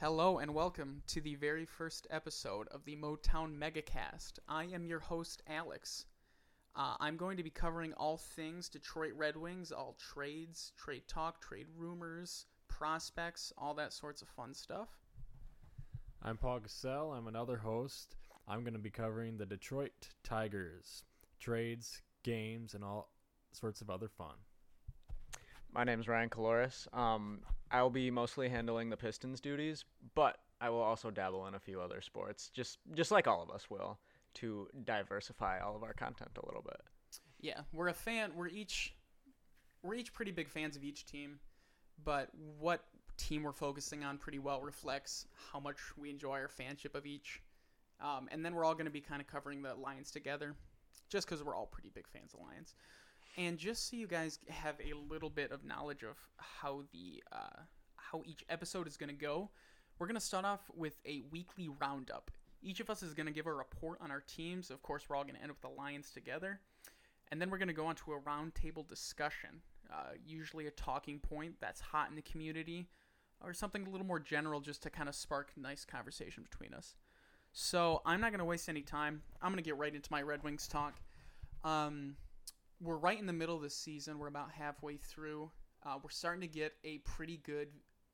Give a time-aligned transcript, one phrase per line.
[0.00, 4.38] Hello and welcome to the very first episode of the Motown Megacast.
[4.48, 6.06] I am your host, Alex.
[6.76, 11.40] Uh, I'm going to be covering all things Detroit Red Wings, all trades, trade talk,
[11.40, 14.88] trade rumors, prospects, all that sorts of fun stuff.
[16.22, 17.12] I'm Paul Cassell.
[17.12, 18.14] I'm another host.
[18.46, 21.02] I'm going to be covering the Detroit Tigers,
[21.40, 23.10] trades, games, and all
[23.50, 24.36] sorts of other fun.
[25.72, 26.86] My name is Ryan Caloris.
[26.96, 27.40] Um,
[27.70, 29.84] I will be mostly handling the Pistons duties,
[30.14, 33.50] but I will also dabble in a few other sports, just just like all of
[33.50, 33.98] us will,
[34.34, 36.80] to diversify all of our content a little bit.
[37.40, 38.32] Yeah, we're a fan.
[38.34, 38.94] We're each
[39.82, 41.38] we're each pretty big fans of each team,
[42.04, 42.84] but what
[43.16, 47.42] team we're focusing on pretty well reflects how much we enjoy our fanship of each.
[48.00, 50.54] Um, and then we're all going to be kind of covering the Lions together,
[51.08, 52.74] just because we're all pretty big fans of Lions.
[53.38, 57.60] And just so you guys have a little bit of knowledge of how the uh,
[57.94, 59.50] how each episode is going to go,
[59.98, 62.32] we're going to start off with a weekly roundup.
[62.60, 64.70] Each of us is going to give a report on our teams.
[64.70, 66.58] Of course, we're all going to end with the Lions together.
[67.30, 69.60] And then we're going to go on to a roundtable discussion,
[69.92, 72.88] uh, usually a talking point that's hot in the community,
[73.40, 76.96] or something a little more general just to kind of spark nice conversation between us.
[77.52, 79.22] So I'm not going to waste any time.
[79.40, 80.94] I'm going to get right into my Red Wings talk.
[81.62, 82.16] Um,
[82.80, 84.18] we're right in the middle of the season.
[84.18, 85.50] We're about halfway through.
[85.84, 87.68] Uh, we're starting to get a pretty good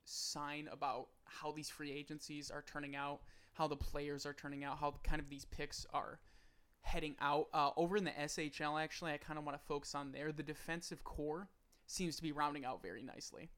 [0.05, 3.21] sign about how these free agencies are turning out,
[3.53, 6.19] how the players are turning out, how kind of these picks are
[6.81, 7.47] heading out.
[7.53, 10.31] Uh, over in the SHL, actually, I kind of want to focus on there.
[10.31, 11.49] The defensive core
[11.87, 13.49] seems to be rounding out very nicely.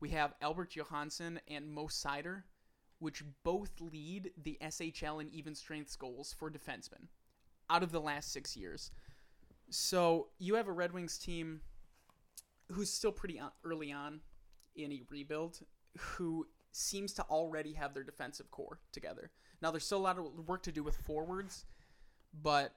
[0.00, 2.42] We have Albert Johansson and Mo Seider,
[2.98, 7.08] which both lead the SHL in even strengths goals for defensemen
[7.70, 8.90] out of the last six years.
[9.74, 11.60] So you have a Red Wings team
[12.70, 14.20] who's still pretty early on
[14.76, 15.58] in a rebuild,
[15.98, 19.32] who seems to already have their defensive core together.
[19.60, 21.66] Now there's still a lot of work to do with forwards,
[22.40, 22.72] but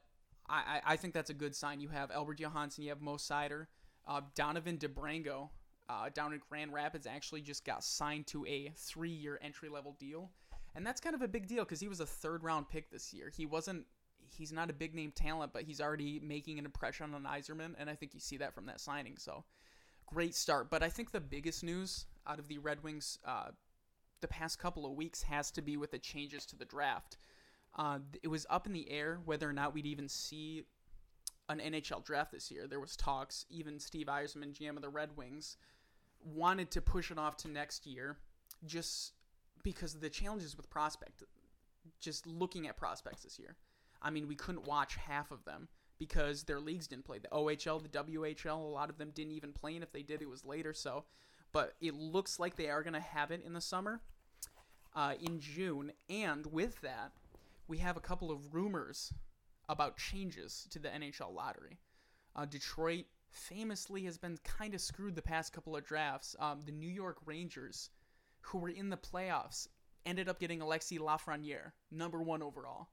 [0.49, 1.81] I, I think that's a good sign.
[1.81, 3.67] You have Albert Johansson, you have Mo Seider,
[4.07, 5.49] uh, Donovan Sebrango
[5.89, 10.31] uh, down in Grand Rapids actually just got signed to a three-year entry-level deal,
[10.73, 13.31] and that's kind of a big deal because he was a third-round pick this year.
[13.35, 13.85] He wasn't
[14.29, 17.89] he's not a big name talent, but he's already making an impression on Yzerman, and
[17.89, 19.17] I think you see that from that signing.
[19.17, 19.43] So
[20.05, 20.69] great start.
[20.69, 23.49] But I think the biggest news out of the Red Wings uh,
[24.21, 27.17] the past couple of weeks has to be with the changes to the draft.
[27.77, 30.63] Uh, it was up in the air whether or not we'd even see
[31.49, 32.67] an NHL draft this year.
[32.67, 33.45] There was talks.
[33.49, 35.57] Even Steve Yzerman, GM of the Red Wings,
[36.23, 38.17] wanted to push it off to next year,
[38.65, 39.13] just
[39.63, 41.23] because of the challenges with prospect.
[41.99, 43.55] Just looking at prospects this year.
[44.01, 45.67] I mean, we couldn't watch half of them
[45.99, 47.19] because their leagues didn't play.
[47.19, 50.21] The OHL, the WHL, a lot of them didn't even play, and if they did,
[50.21, 50.73] it was later.
[50.73, 51.05] So,
[51.51, 54.01] but it looks like they are going to have it in the summer,
[54.95, 55.91] uh, in June.
[56.09, 57.11] And with that,
[57.67, 59.13] we have a couple of rumors
[59.69, 61.79] about changes to the NHL lottery.
[62.35, 66.35] Uh, Detroit famously has been kind of screwed the past couple of drafts.
[66.39, 67.89] Um, the New York Rangers,
[68.41, 69.67] who were in the playoffs,
[70.05, 72.87] ended up getting Alexis Lafreniere, number one overall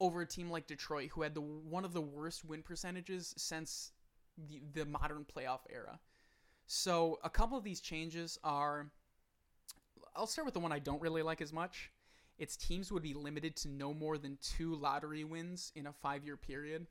[0.00, 3.92] over a team like Detroit, who had the one of the worst win percentages since
[4.48, 5.98] the, the modern playoff era.
[6.66, 8.90] So a couple of these changes are.
[10.14, 11.90] I'll start with the one I don't really like as much.
[12.38, 16.36] Its teams would be limited to no more than two lottery wins in a five-year
[16.36, 16.86] period.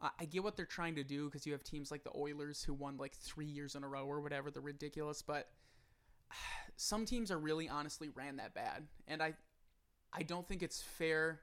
[0.00, 2.62] Uh, I get what they're trying to do because you have teams like the Oilers
[2.62, 4.50] who won like three years in a row or whatever.
[4.50, 5.48] They're ridiculous, but
[6.76, 9.34] some teams are really honestly ran that bad, and I,
[10.12, 11.40] I don't think it's fair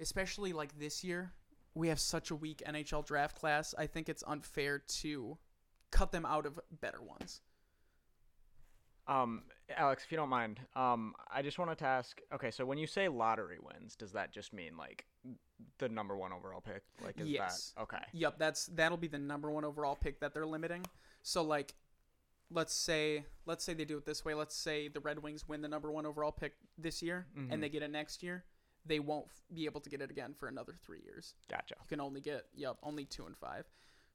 [0.00, 1.32] especially like this year,
[1.74, 3.74] we have such a weak NHL draft class.
[3.78, 5.38] I think it's unfair to
[5.90, 7.40] cut them out of better ones.
[9.06, 9.44] Um,
[9.74, 12.20] Alex, if you don't mind, um, I just wanted to ask.
[12.34, 15.06] Okay, so when you say lottery wins, does that just mean like
[15.78, 16.82] the number one overall pick?
[17.02, 17.72] Like, is yes.
[17.76, 18.02] that okay?
[18.12, 20.84] Yep, that's that'll be the number one overall pick that they're limiting.
[21.22, 21.74] So like,
[22.50, 24.34] let's say let's say they do it this way.
[24.34, 27.48] Let's say the Red Wings win the number one overall pick this year, Mhm.
[27.50, 28.44] and they get it next year
[28.86, 31.34] they won't be able to get it again for another three years.
[31.50, 31.74] Gotcha.
[31.80, 33.64] You can only get yep only two and five.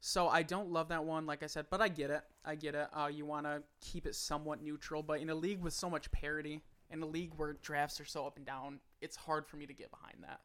[0.06, 2.24] So I don't love that one, like I said, but I get it.
[2.44, 2.88] I get it.
[2.94, 6.12] Uh, you want to keep it somewhat neutral, but in a league with so much
[6.12, 9.66] parity, in a league where drafts are so up and down, it's hard for me
[9.66, 10.42] to get behind that.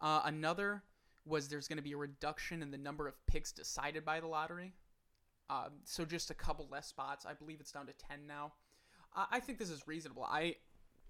[0.00, 0.82] Uh, another
[1.26, 4.26] was there's going to be a reduction in the number of picks decided by the
[4.26, 4.72] lottery.
[5.50, 7.26] Uh, so just a couple less spots.
[7.26, 8.54] I believe it's down to ten now.
[9.14, 10.24] I, I think this is reasonable.
[10.24, 10.56] I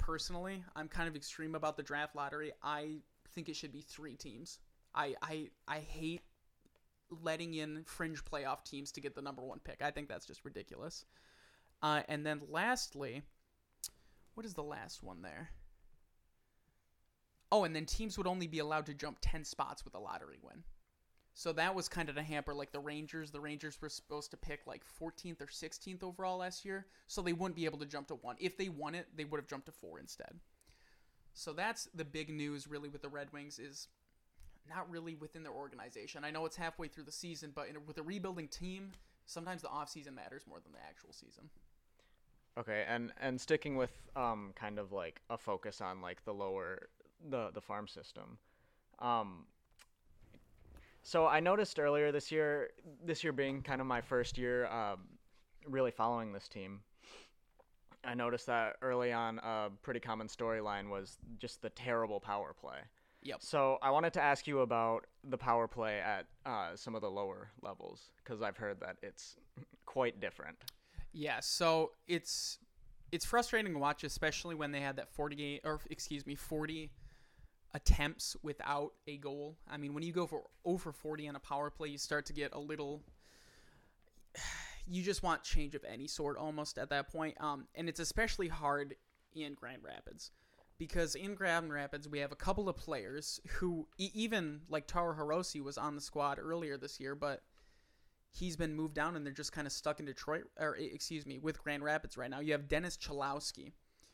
[0.09, 2.53] personally, I'm kind of extreme about the draft lottery.
[2.63, 3.01] I
[3.35, 4.59] think it should be three teams.
[4.95, 6.23] I I I hate
[7.23, 9.83] letting in fringe playoff teams to get the number one pick.
[9.83, 11.05] I think that's just ridiculous.
[11.83, 13.23] Uh, and then lastly,
[14.33, 15.51] what is the last one there?
[17.53, 20.39] Oh, and then teams would only be allowed to jump 10 spots with a lottery
[20.43, 20.65] win.
[21.39, 22.53] So that was kind of a hamper.
[22.53, 26.65] Like the Rangers, the Rangers were supposed to pick like 14th or 16th overall last
[26.65, 28.35] year, so they wouldn't be able to jump to one.
[28.41, 30.41] If they won it, they would have jumped to four instead.
[31.35, 33.87] So that's the big news, really, with the Red Wings is
[34.69, 36.25] not really within their organization.
[36.25, 38.91] I know it's halfway through the season, but a, with a rebuilding team,
[39.27, 41.51] sometimes the offseason matters more than the actual season.
[42.59, 46.89] Okay, and and sticking with um kind of like a focus on like the lower
[47.31, 48.39] the the farm system.
[48.99, 49.45] Um
[51.09, 52.69] so I noticed earlier this year
[53.03, 55.01] this year being kind of my first year um
[55.67, 56.81] really following this team.
[58.05, 62.79] I noticed that early on a pretty common storyline was just the terrible power play.
[63.23, 63.43] Yep.
[63.43, 67.11] So I wanted to ask you about the power play at uh, some of the
[67.11, 69.37] lower levels because I've heard that it's
[69.87, 70.57] quite different.
[71.13, 72.59] Yeah, so it's
[73.13, 76.91] it's frustrating to watch, especially when they had that 48 or excuse me 40
[77.79, 79.57] attempts without a goal.
[79.71, 82.33] I mean, when you go for over 40 on a power play, you start to
[82.33, 83.03] get a little.
[84.91, 87.37] You just want change of any sort almost at that point.
[87.43, 88.95] Um, and it's especially hard
[89.35, 90.31] in Grand Rapids
[90.79, 95.63] because in Grand Rapids we have a couple of players who even like Taro Hirose
[95.63, 97.43] was on the squad earlier this year, but
[98.31, 101.39] he's been moved down and they're just kind of stuck in Detroit or excuse me
[101.39, 102.41] with Grand Rapids right now.
[102.41, 103.73] You have Dennis Cholowski,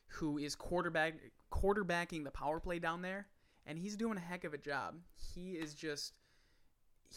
[0.08, 1.14] who is quarterback
[1.52, 3.28] quarterbacking the power play down there,
[3.66, 4.96] and he's doing a heck of a job.
[5.34, 6.12] He is just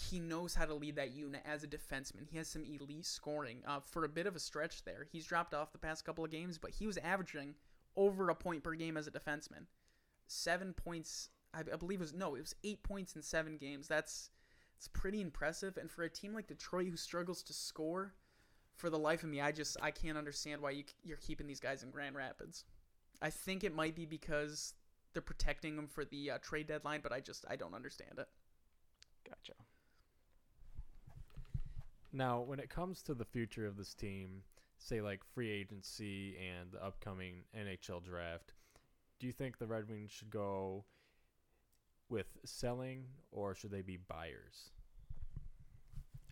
[0.10, 2.28] he knows how to lead that unit as a defenseman.
[2.30, 3.64] He has some elite scoring.
[3.66, 6.30] Uh, for a bit of a stretch there, he's dropped off the past couple of
[6.30, 7.56] games, but he was averaging
[7.96, 9.66] over a point per game as a defenseman.
[10.28, 13.88] Seven points, I, I believe it was no, it was eight points in seven games.
[13.88, 14.30] That's
[14.78, 15.78] it's pretty impressive.
[15.78, 18.14] And for a team like Detroit who struggles to score,
[18.76, 21.60] for the life of me, I just I can't understand why you you're keeping these
[21.60, 22.66] guys in Grand Rapids.
[23.22, 24.76] I think it might be because
[25.14, 28.28] they're protecting them for the uh, trade deadline, but I just I don't understand it.
[29.28, 29.54] Gotcha.
[32.14, 34.44] Now, when it comes to the future of this team,
[34.78, 38.54] say like free agency and the upcoming NHL draft,
[39.20, 40.86] do you think the Red Wings should go
[42.10, 44.72] with selling or should they be buyers?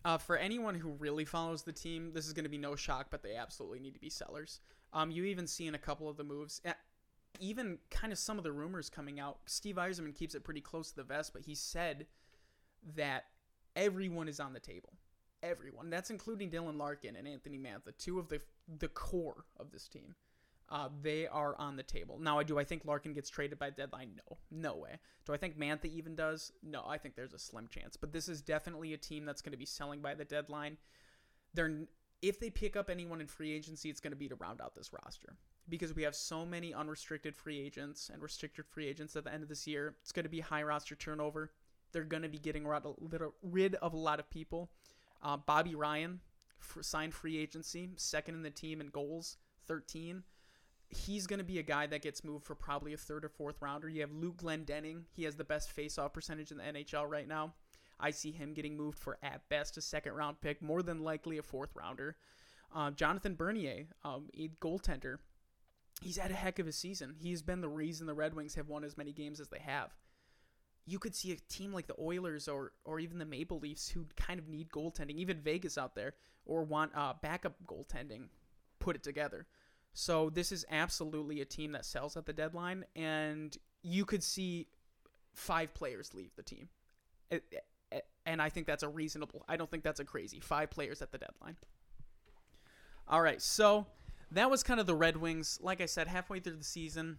[0.04, 3.08] Uh, for anyone who really follows the team, this is going to be no shock,
[3.10, 4.60] but they absolutely need to be sellers.
[4.92, 6.60] Um, you even see in a couple of the moves,
[7.40, 9.38] even kind of some of the rumors coming out.
[9.46, 12.06] Steve Yzerman keeps it pretty close to the vest, but he said
[12.94, 13.24] that
[13.74, 14.92] everyone is on the table.
[15.42, 15.90] Everyone.
[15.90, 18.40] That's including Dylan Larkin and Anthony Mantha, two of the
[18.78, 20.14] the core of this team.
[20.68, 22.18] Uh, they are on the table.
[22.18, 24.10] Now, do I think Larkin gets traded by deadline?
[24.16, 24.98] No, no way.
[25.24, 26.50] Do I think Mantha even does?
[26.60, 27.96] No, I think there's a slim chance.
[27.96, 30.76] But this is definitely a team that's going to be selling by the deadline.
[31.54, 31.86] They're
[32.22, 34.74] if they pick up anyone in free agency, it's going to be to round out
[34.74, 35.36] this roster
[35.68, 39.42] because we have so many unrestricted free agents and restricted free agents at the end
[39.42, 39.96] of this year.
[40.02, 41.52] It's going to be high roster turnover.
[41.92, 44.70] They're going to be getting rid of a lot of people.
[45.22, 46.20] Uh, Bobby Ryan
[46.80, 49.36] signed free agency, second in the team in goals,
[49.66, 50.22] 13
[50.88, 53.56] he's going to be a guy that gets moved for probably a third or fourth
[53.60, 53.88] rounder.
[53.88, 55.02] You have Luke Glendening.
[55.12, 57.54] He has the best face-off percentage in the NHL right now.
[57.98, 61.38] I see him getting moved for at best a second round pick, more than likely
[61.38, 62.16] a fourth rounder.
[62.74, 65.16] Uh, Jonathan Bernier, um, a goaltender,
[66.00, 67.14] he's had a heck of a season.
[67.18, 69.94] He's been the reason the Red Wings have won as many games as they have.
[70.84, 74.06] You could see a team like the Oilers or or even the Maple Leafs who
[74.16, 78.28] kind of need goaltending, even Vegas out there, or want uh, backup goaltending,
[78.78, 79.46] put it together.
[79.94, 84.68] So this is absolutely a team that sells at the deadline, and you could see
[85.34, 86.68] five players leave the team.
[88.26, 89.44] And I think that's a reasonable.
[89.48, 91.56] I don't think that's a crazy five players at the deadline.
[93.08, 93.86] All right, so
[94.32, 95.58] that was kind of the Red Wings.
[95.62, 97.18] Like I said, halfway through the season,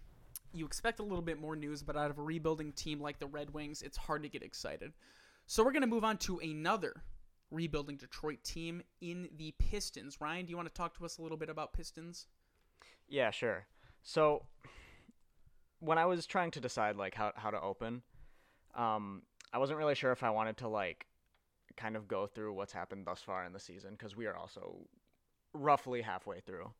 [0.52, 3.26] you expect a little bit more news, but out of a rebuilding team like the
[3.26, 4.92] Red Wings, it's hard to get excited.
[5.46, 7.02] So we're going to move on to another
[7.50, 10.20] rebuilding Detroit team in the Pistons.
[10.20, 12.26] Ryan, do you want to talk to us a little bit about Pistons?
[13.08, 13.66] Yeah, sure.
[14.02, 14.44] So
[15.80, 18.02] when I was trying to decide like how how to open,
[18.74, 19.22] um,
[19.52, 21.06] I wasn't really sure if I wanted to like
[21.76, 24.76] kind of go through what's happened thus far in the season because we are also
[25.52, 26.70] roughly halfway through.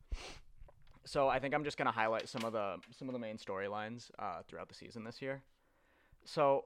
[1.05, 4.11] So I think I'm just gonna highlight some of the some of the main storylines
[4.19, 5.43] uh, throughout the season this year.
[6.25, 6.65] So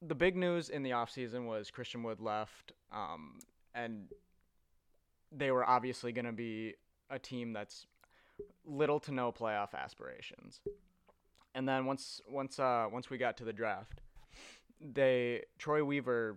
[0.00, 3.40] the big news in the offseason was Christian Wood left, um,
[3.74, 4.06] and
[5.30, 6.74] they were obviously going to be
[7.10, 7.86] a team that's
[8.64, 10.60] little to no playoff aspirations.
[11.54, 14.00] And then once once uh, once we got to the draft,
[14.80, 16.36] they Troy Weaver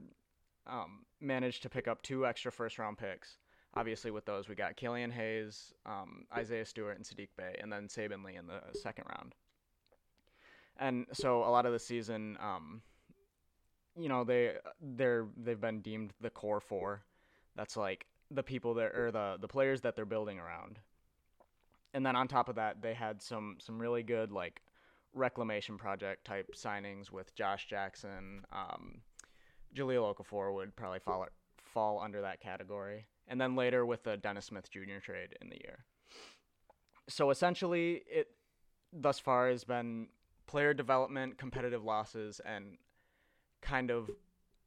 [0.68, 3.38] um, managed to pick up two extra first round picks
[3.76, 7.88] obviously with those we got Killian Hayes, um, Isaiah Stewart, and Saddiq Bey, and then
[7.88, 9.36] Saben Lee in the second round.
[10.78, 12.82] And so a lot of the season, um,
[13.98, 17.04] you know, they they're they've been deemed the core four.
[17.56, 20.80] That's like the people that or the the players that they're building around.
[21.94, 24.62] And then on top of that, they had some some really good like
[25.14, 28.46] reclamation project type signings with Josh Jackson.
[28.52, 29.02] Um,
[29.76, 31.28] Jahlil Okafor would probably fall
[31.64, 35.00] fall under that category, and then later with the Dennis Smith Jr.
[35.02, 35.86] trade in the year.
[37.10, 38.28] So essentially, it
[38.94, 40.08] thus far has been
[40.48, 42.78] player development, competitive losses, and
[43.62, 44.10] kind of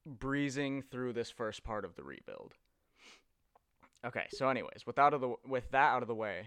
[0.06, 2.54] breezing through this first part of the rebuild.
[4.04, 6.46] Okay, so anyways, with out of the with that out of the way,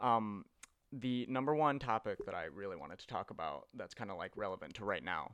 [0.00, 0.44] um,
[0.92, 4.32] the number one topic that I really wanted to talk about that's kind of like
[4.36, 5.32] relevant to right now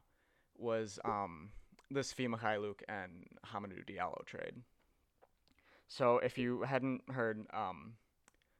[0.57, 1.51] was um,
[1.91, 4.55] the Svi Mykhailiuk and Hamidou Diallo trade.
[5.89, 7.95] So if you hadn't heard, um,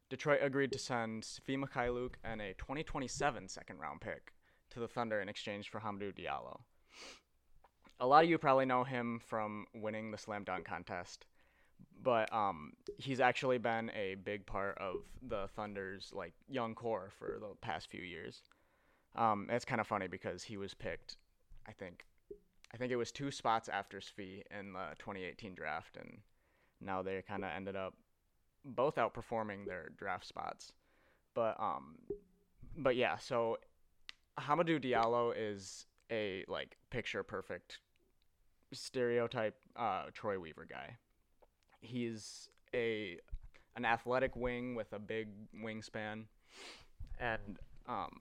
[0.09, 4.33] Detroit agreed to send Svi Mykhailiuk and a 2027 second round pick
[4.71, 6.61] to the Thunder in exchange for Hamidou Diallo.
[8.01, 11.27] A lot of you probably know him from winning the slam dunk contest,
[12.03, 17.39] but um, he's actually been a big part of the Thunder's like young core for
[17.41, 18.43] the past few years.
[19.17, 21.17] Um, it's kind of funny because he was picked,
[21.67, 22.05] I think,
[22.73, 26.19] I think it was two spots after Svi in the 2018 draft, and
[26.81, 27.95] now they kind of ended up
[28.65, 30.73] both outperforming their draft spots.
[31.35, 31.97] But um,
[32.77, 33.59] but yeah, so
[34.39, 37.79] Hamidou Diallo is a like picture perfect
[38.73, 40.97] stereotype uh, Troy Weaver guy.
[41.81, 43.19] He's a
[43.77, 45.29] an athletic wing with a big
[45.63, 46.25] wingspan,
[47.21, 47.59] and
[47.89, 48.21] um,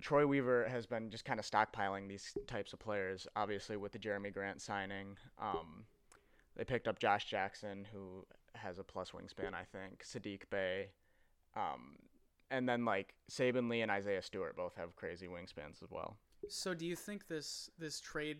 [0.00, 3.26] Troy Weaver has been just kind of stockpiling these types of players.
[3.34, 5.84] Obviously, with the Jerami Grant signing, um,
[6.58, 10.04] they picked up Josh Jackson, who has a plus wingspan, I think.
[10.04, 10.88] Saddiq Bey,
[11.56, 11.96] um,
[12.50, 16.18] and then like Saben Lee and Isaiah Stewart both have crazy wingspans as well.
[16.48, 18.38] So, do you think this this trade?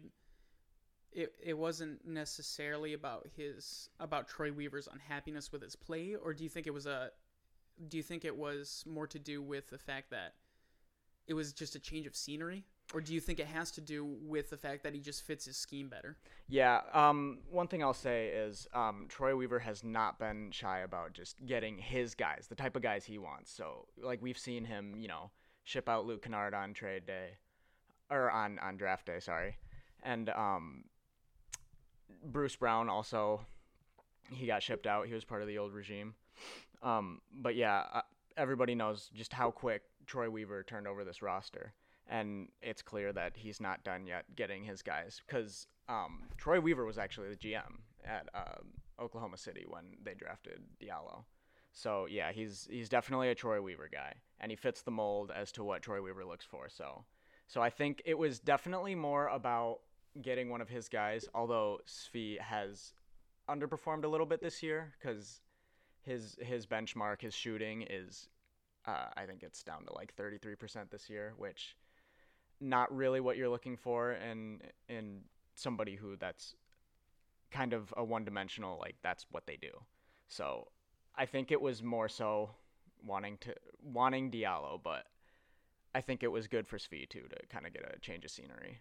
[1.10, 6.44] It, it wasn't necessarily about his about Troy Weaver's unhappiness with his play, or do
[6.44, 7.10] you think it was a
[7.86, 10.34] do you think it was more to do with the fact that
[11.26, 12.64] it was just a change of scenery,
[12.94, 15.44] or do you think it has to do with the fact that he just fits
[15.44, 16.16] his scheme better?
[16.48, 16.80] Yeah.
[16.92, 21.44] Um, one thing I'll say is um, Troy Weaver has not been shy about just
[21.44, 23.52] getting his guys, the type of guys he wants.
[23.52, 25.30] So, like we've seen him, you know,
[25.64, 27.36] ship out Luke Kennard on trade day,
[28.10, 29.58] or on on draft day, sorry,
[30.02, 30.84] and um,
[32.24, 33.42] Bruce Brown also
[34.30, 35.06] he got shipped out.
[35.06, 36.14] He was part of the old regime.
[36.82, 38.02] Um, but yeah, uh,
[38.36, 41.72] everybody knows just how quick Troy Weaver turned over this roster,
[42.08, 46.84] and it's clear that he's not done yet getting his guys because um, Troy Weaver
[46.84, 48.66] was actually the GM at um,
[49.00, 51.24] Oklahoma City when they drafted Diallo.
[51.72, 55.52] So yeah, he's he's definitely a Troy Weaver guy, and he fits the mold as
[55.52, 56.68] to what Troy Weaver looks for.
[56.68, 57.04] So,
[57.46, 59.80] so I think it was definitely more about
[60.20, 61.26] getting one of his guys.
[61.34, 62.94] Although Svi has
[63.48, 65.40] underperformed a little bit this year because
[66.02, 68.28] his his benchmark, his shooting is
[68.86, 71.76] uh, I think it's down to like 33% this year, which
[72.60, 75.20] not really what you're looking for in in
[75.54, 76.54] somebody who that's
[77.50, 79.70] kind of a one-dimensional like that's what they do.
[80.28, 80.68] So
[81.16, 82.50] I think it was more so
[83.04, 85.06] wanting to wanting Diallo, but
[85.94, 88.30] I think it was good for Svi too to kind of get a change of
[88.30, 88.78] scenery.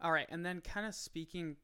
[0.00, 1.56] All right, and then kind of speaking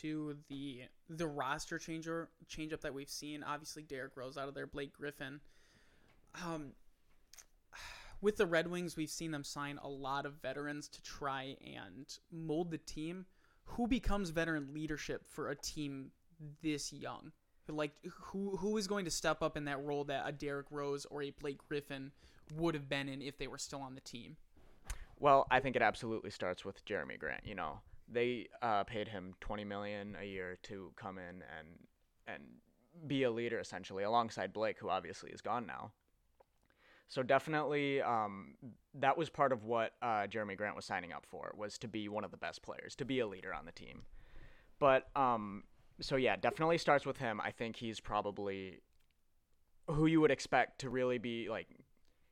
[0.00, 3.42] to the the roster changer change up that we've seen.
[3.44, 5.40] Obviously, Derrick Rose out of there, Blake Griffin
[6.44, 6.72] um,
[8.20, 12.06] with the Red Wings, we've seen them sign a lot of veterans to try and
[12.30, 13.26] mold the team.
[13.64, 16.10] Who becomes veteran leadership for a team
[16.62, 17.32] this young?
[17.68, 21.06] Like who who is going to step up in that role that a Derrick Rose
[21.06, 22.10] or a Blake Griffin
[22.56, 24.36] would have been in if they were still on the team?
[25.20, 27.46] Well, I think it absolutely starts with Jerami Grant.
[27.46, 31.68] You know, they uh, paid him twenty million a year to come in and
[32.26, 32.42] and
[33.06, 35.92] be a leader essentially alongside Blake, who obviously is gone now.
[37.10, 38.54] So definitely, um,
[38.94, 42.08] that was part of what uh, Jerami Grant was signing up for was to be
[42.08, 44.02] one of the best players, to be a leader on the team.
[44.78, 45.64] But um,
[46.00, 47.40] so yeah, definitely starts with him.
[47.42, 48.80] I think he's probably
[49.88, 51.66] who you would expect to really be like,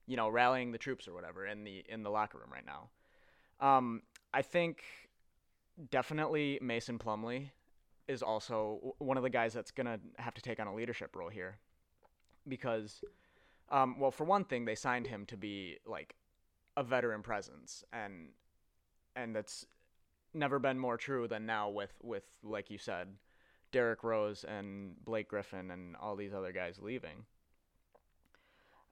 [0.06, 2.88] you know, rallying the troops or whatever in the in the locker room right now.
[3.60, 4.84] Um, I think
[5.90, 7.50] definitely Mason Plumlee
[8.06, 11.30] is also one of the guys that's gonna have to take on a leadership role
[11.30, 11.58] here
[12.46, 13.02] because
[13.70, 16.14] um, well, for one thing, they signed him to be like
[16.76, 18.30] a veteran presence, and
[19.16, 19.66] and that's
[20.34, 23.08] never been more true than now with with like you said,
[23.72, 27.24] Derrick Rose and Blake Griffin and all these other guys leaving.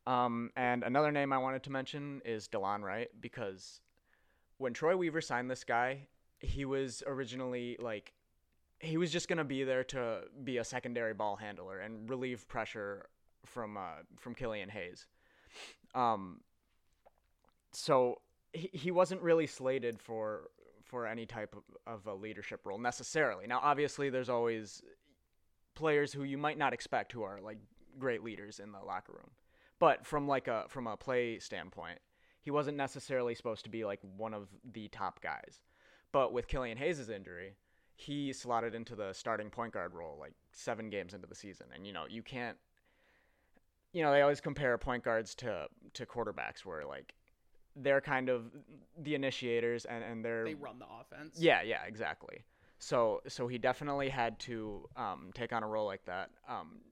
[0.06, 3.80] Um, and another name I wanted to mention is Delon Wright because
[4.58, 6.06] when Troy Weaver signed this guy,
[6.38, 8.12] he was originally like
[8.78, 13.08] he was just gonna be there to be a secondary ball handler and relieve pressure
[13.46, 15.06] from uh, from Killian Hayes.
[15.94, 16.40] Um,
[17.72, 18.16] so
[18.52, 20.50] he, he wasn't really slated for
[20.84, 23.46] for any type of, of a leadership role necessarily.
[23.46, 24.82] Now, obviously, there's always
[25.74, 27.58] players who you might not expect who are like
[27.98, 29.30] great leaders in the locker room,
[29.78, 31.98] but from like a from a play standpoint,
[32.40, 35.62] he wasn't necessarily supposed to be like one of the top guys.
[36.12, 37.56] But with Killian Hayes' injury,
[37.96, 41.86] he slotted into the starting point guard role like seven games into the season, and
[41.86, 42.56] you know you can't.
[43.96, 47.14] You know they always compare point guards to to quarterbacks, where like
[47.74, 48.42] they're kind of
[48.98, 51.38] the initiators and and they're They run the offense.
[51.40, 52.44] yeah, yeah, exactly.
[52.78, 56.82] So so he definitely had to um, take on a role like that, um,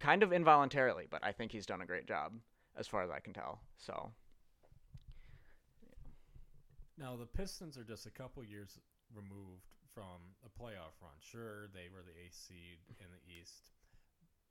[0.00, 2.32] kind of involuntarily, but I think he's done a great job
[2.78, 3.60] as far as I can tell.
[3.76, 4.10] So
[6.96, 8.78] Now the Pistons are just a couple years
[9.14, 11.12] removed from a playoff run.
[11.20, 13.70] Sure, they were the eighth seed in the East,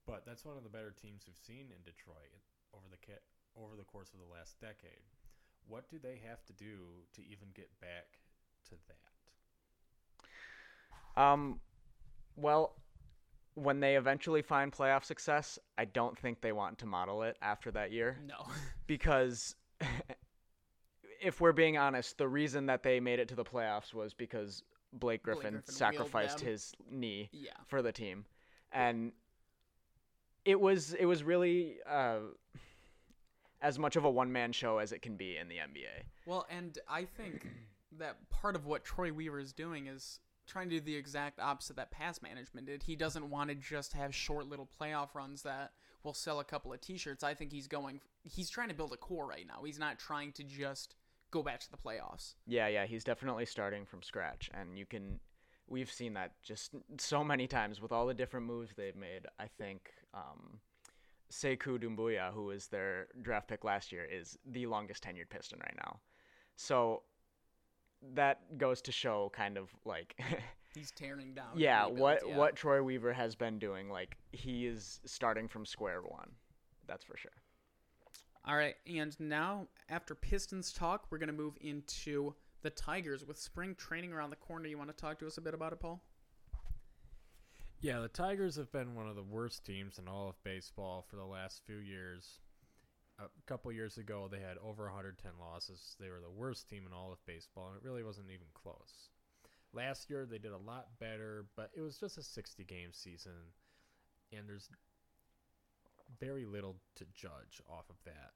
[0.08, 2.32] but that's one of the better teams we've seen in Detroit
[2.74, 3.22] over the ca-
[3.62, 5.04] over the course of the last decade.
[5.68, 8.20] What do they have to do to even get back
[8.70, 11.22] to that?
[11.22, 11.60] Um,
[12.36, 12.76] well,
[13.56, 17.72] when they eventually find playoff success, I don't think they want to model it after
[17.72, 18.46] that year No.
[18.88, 19.56] because
[21.22, 24.64] if we're being honest, the reason that they made it to the playoffs was because
[24.94, 27.52] Blake Blake Griffin, Griffin sacrificed his knee yeah.
[27.66, 28.26] for the team,
[28.72, 29.12] and
[30.48, 32.20] it was it was really uh,
[33.62, 36.06] as much of a one man show as it can be in the NBA.
[36.25, 37.46] Well, and I think
[38.00, 41.75] that part of what Troy Weaver is doing is trying to do the exact opposite
[41.75, 42.82] that pass management did.
[42.84, 45.74] He doesn't want to just have short little playoff runs that
[46.04, 47.25] will sell a couple of t-shirts.
[47.25, 49.63] I think he's going he's trying to build a core right now.
[49.66, 50.96] He's not trying to just
[51.30, 52.36] go back to the playoffs.
[52.46, 55.20] Yeah, yeah, he's definitely starting from scratch, and you can.
[55.70, 59.25] We've seen that just so many times with all the different moves they've made.
[59.38, 60.59] I think um,
[61.31, 65.75] Sekou Doumbouya, who was their draft pick last year, is the longest tenured Piston right
[65.77, 66.00] now.
[66.55, 67.03] So
[68.13, 70.20] that goes to show kind of like
[70.75, 71.48] He's tearing down.
[71.55, 72.37] yeah what yeah.
[72.37, 76.29] what Troy Weaver has been doing like he is starting from square one
[76.87, 77.31] that's for sure
[78.46, 83.37] All right, and now after Pistons talk, we're going to move into the Tigers with
[83.37, 84.67] spring training around the corner.
[84.67, 86.01] You want to talk to us a bit about it, Paul?
[87.79, 91.16] Yeah, the Tigers have been one of the worst teams in all of baseball for
[91.16, 92.40] the last few years.
[93.20, 95.96] A couple years ago, they had over 110 losses.
[96.00, 99.11] They were the worst team in all of baseball, and it really wasn't even close.
[99.74, 103.53] Last year, they did a lot better, but it was just a 60 game season,
[104.35, 104.70] and there's
[106.20, 108.33] very little to judge off of that.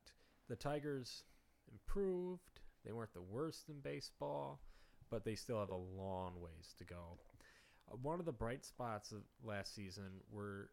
[0.50, 1.24] The Tigers
[1.72, 2.60] improved.
[2.86, 4.60] They weren't the worst in baseball,
[5.10, 7.18] but they still have a long ways to go.
[8.02, 10.70] One of the bright spots of last season were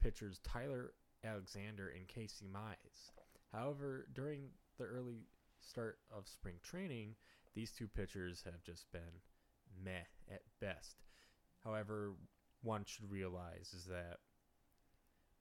[0.00, 0.92] pitchers Tyler
[1.24, 3.10] Alexander and Casey Mize.
[3.52, 5.26] However, during the early
[5.60, 7.14] start of spring training,
[7.54, 9.22] these two pitchers have just been
[9.84, 11.02] meh at best.
[11.64, 12.12] However,
[12.62, 14.18] one should realize is that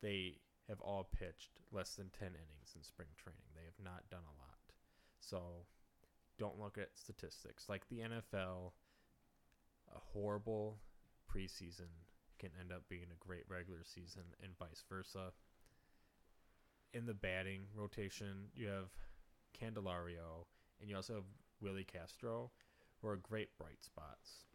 [0.02, 0.38] they
[0.68, 3.42] have all pitched less than 10 innings in spring training.
[3.56, 4.60] They have not done a lot.
[5.20, 5.66] So
[6.38, 7.68] don't look at statistics.
[7.68, 8.72] Like the NFL,
[9.94, 10.80] a horrible
[11.34, 11.90] preseason
[12.40, 15.32] can end up being a great regular season and vice versa.
[16.94, 18.90] In the batting rotation, you have
[19.54, 20.48] Candelario
[20.82, 21.24] and you also have
[21.62, 22.52] Willi Castro,
[23.02, 24.46] who are great bright spots.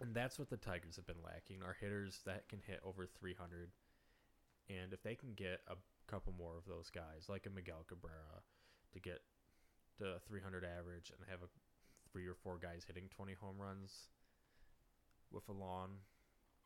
[0.00, 3.70] And that's what the Tigers have been lacking are hitters that can hit over 300.
[4.68, 5.76] And if they can get a
[6.10, 8.42] couple more of those guys, like a Miguel Cabrera,
[8.92, 9.22] to get
[9.98, 11.48] to 300 average and have a
[12.12, 14.08] three or four guys hitting 20 home runs
[15.30, 15.90] with a lawn,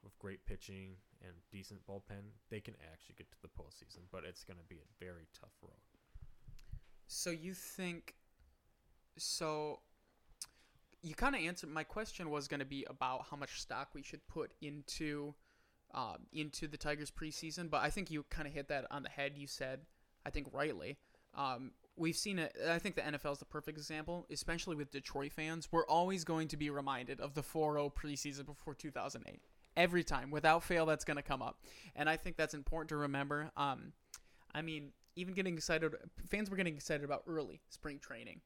[0.02, 4.02] with great pitching and decent bullpen, they can actually get to the postseason.
[4.10, 5.72] But it's going to be a very tough road.
[7.06, 8.14] So you think
[9.18, 9.80] so
[11.02, 14.02] you kind of answered my question was going to be about how much stock we
[14.02, 15.34] should put into
[15.92, 19.08] um, into the Tigers preseason, but I think you kind of hit that on the
[19.08, 19.32] head.
[19.36, 19.80] You said,
[20.24, 20.98] I think rightly,
[21.34, 22.56] um, we've seen it.
[22.68, 25.68] I think the NFL is the perfect example, especially with Detroit fans.
[25.70, 29.40] We're always going to be reminded of the 4-0 preseason before 2008.
[29.76, 31.58] Every time, without fail, that's going to come up,
[31.94, 33.52] and I think that's important to remember.
[33.56, 33.92] Um,
[34.52, 35.94] I mean, even getting excited,
[36.28, 38.40] fans were getting excited about early spring training.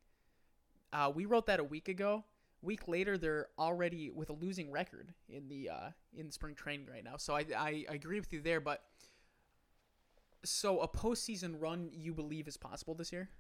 [0.93, 2.25] Uh, we wrote that a week ago.
[2.61, 7.05] Week later, they're already with a losing record in the uh, in spring training right
[7.05, 7.17] now.
[7.17, 8.83] So I, I I agree with you there, but
[10.45, 13.31] so a postseason run you believe is possible this year?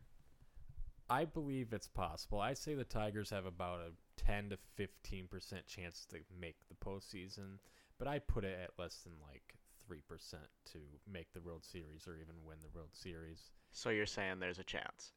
[1.10, 2.40] I believe it's possible.
[2.40, 6.74] I say the Tigers have about a 10 to 15 percent chance to make the
[6.74, 7.58] postseason,
[7.98, 10.78] but I put it at less than like three percent to
[11.10, 13.50] make the World Series or even win the World Series.
[13.72, 15.12] So you're saying there's a chance?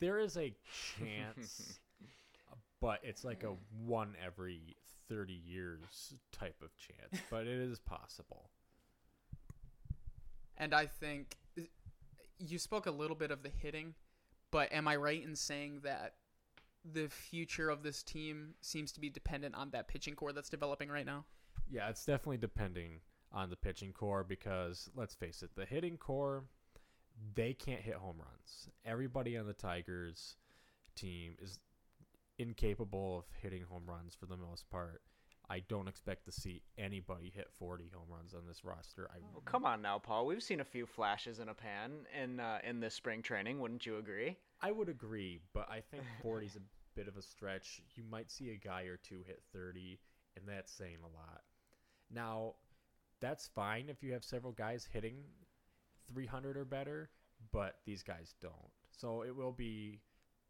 [0.00, 0.54] There is a
[0.98, 1.78] chance,
[2.80, 4.76] but it's like a one every
[5.08, 8.50] 30 years type of chance, but it is possible.
[10.56, 11.36] And I think
[12.38, 13.94] you spoke a little bit of the hitting,
[14.54, 16.14] but am I right in saying that
[16.84, 20.88] the future of this team seems to be dependent on that pitching core that's developing
[20.88, 21.24] right now?
[21.68, 23.00] Yeah, it's definitely depending
[23.32, 26.44] on the pitching core because let's face it, the hitting core
[27.34, 28.68] they can't hit home runs.
[28.86, 30.36] Everybody on the Tigers
[30.94, 31.58] team is
[32.38, 35.02] incapable of hitting home runs for the most part.
[35.50, 39.08] I don't expect to see anybody hit 40 home runs on this roster.
[39.12, 40.26] I Oh, come on now, Paul.
[40.26, 43.60] We've seen a few flashes in a pan in uh, in this spring training.
[43.60, 44.36] Wouldn't you agree?
[44.62, 46.60] I would agree, but I think 40 is a
[46.96, 47.82] bit of a stretch.
[47.94, 49.98] You might see a guy or two hit 30,
[50.36, 51.42] and that's saying a lot.
[52.10, 52.54] Now,
[53.20, 55.16] that's fine if you have several guys hitting
[56.08, 57.10] 300 or better,
[57.52, 58.52] but these guys don't.
[58.92, 60.00] So it will be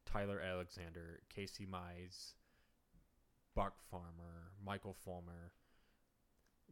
[0.06, 2.34] Tyler Alexander, Casey Mize,
[3.54, 5.52] Buck Farmer, Michael Fulmer.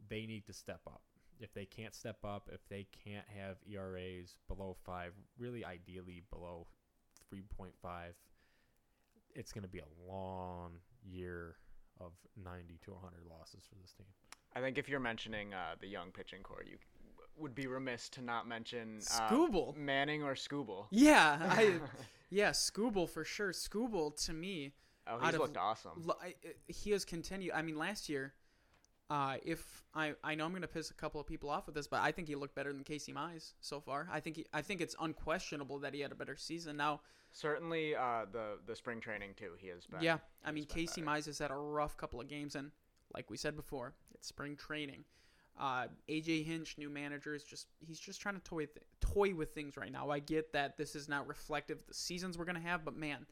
[0.09, 1.01] They need to step up.
[1.39, 6.67] If they can't step up, if they can't have ERAs below five, really ideally below
[7.33, 7.71] 3.5,
[9.35, 11.55] it's going to be a long year
[11.99, 12.11] of
[12.43, 14.05] 90 to 100 losses for this team.
[14.55, 16.77] I think if you're mentioning uh, the young pitching core, you
[17.37, 19.75] would be remiss to not mention uh, Skubal.
[19.75, 20.85] Manning or Skubal.
[20.91, 21.79] Yeah, I
[22.29, 23.51] yeah, Skubal for sure.
[23.51, 24.73] Skubal to me,
[25.07, 26.03] Oh, he's of looked awesome.
[26.07, 26.35] l- I-
[26.67, 27.53] he has continued.
[27.53, 28.33] I mean, last year,
[29.09, 31.87] uh, if I I know I'm gonna piss a couple of people off with this,
[31.87, 34.07] but I think he looked better than Casey Mize so far.
[34.11, 36.77] I think he, I think it's unquestionable that he had a better season.
[36.77, 37.01] Now,
[37.35, 39.53] Certainly, uh, the the spring training too.
[39.57, 40.01] He has been.
[40.01, 41.17] yeah, I mean Casey better.
[41.19, 42.71] Mize has had a rough couple of games, and
[43.13, 45.03] like we said before, it's spring training.
[45.59, 49.53] Uh, AJ Hinch, new manager, is just he's just trying to toy th- toy with
[49.53, 50.09] things right now.
[50.09, 53.25] I get that this is not reflective of the seasons we're gonna have, but man,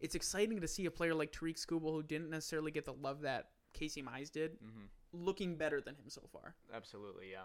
[0.00, 3.22] it's exciting to see a player like Tarik Skubal, who didn't necessarily get the love
[3.22, 6.54] that Casey Mize did, hmm looking better than him so far.
[6.74, 7.44] Absolutely, yeah.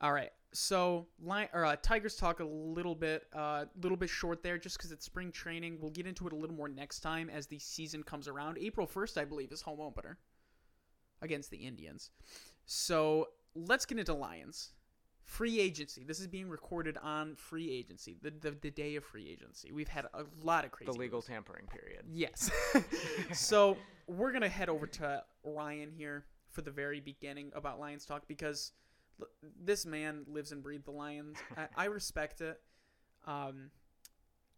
[0.00, 4.08] All right, so line or uh, Tigers talk a little bit, a uh, little bit
[4.08, 5.78] short there, just because it's spring training.
[5.80, 8.58] We'll get into it a little more next time as the season comes around.
[8.58, 10.18] April first, I believe, is home opener
[11.20, 12.10] against the Indians.
[12.66, 14.70] So let's get into Lions.
[15.28, 16.04] Free agency.
[16.04, 19.72] This is being recorded on free agency, the the, the day of free agency.
[19.72, 20.90] We've had a lot of crazy.
[20.90, 21.26] The legal moves.
[21.26, 22.06] tampering period.
[22.10, 22.50] Yes.
[23.34, 28.26] so we're gonna head over to Ryan here for the very beginning about Lions talk
[28.26, 28.72] because
[29.62, 31.36] this man lives and breathes the Lions.
[31.58, 32.58] I, I respect it.
[33.26, 33.70] Um,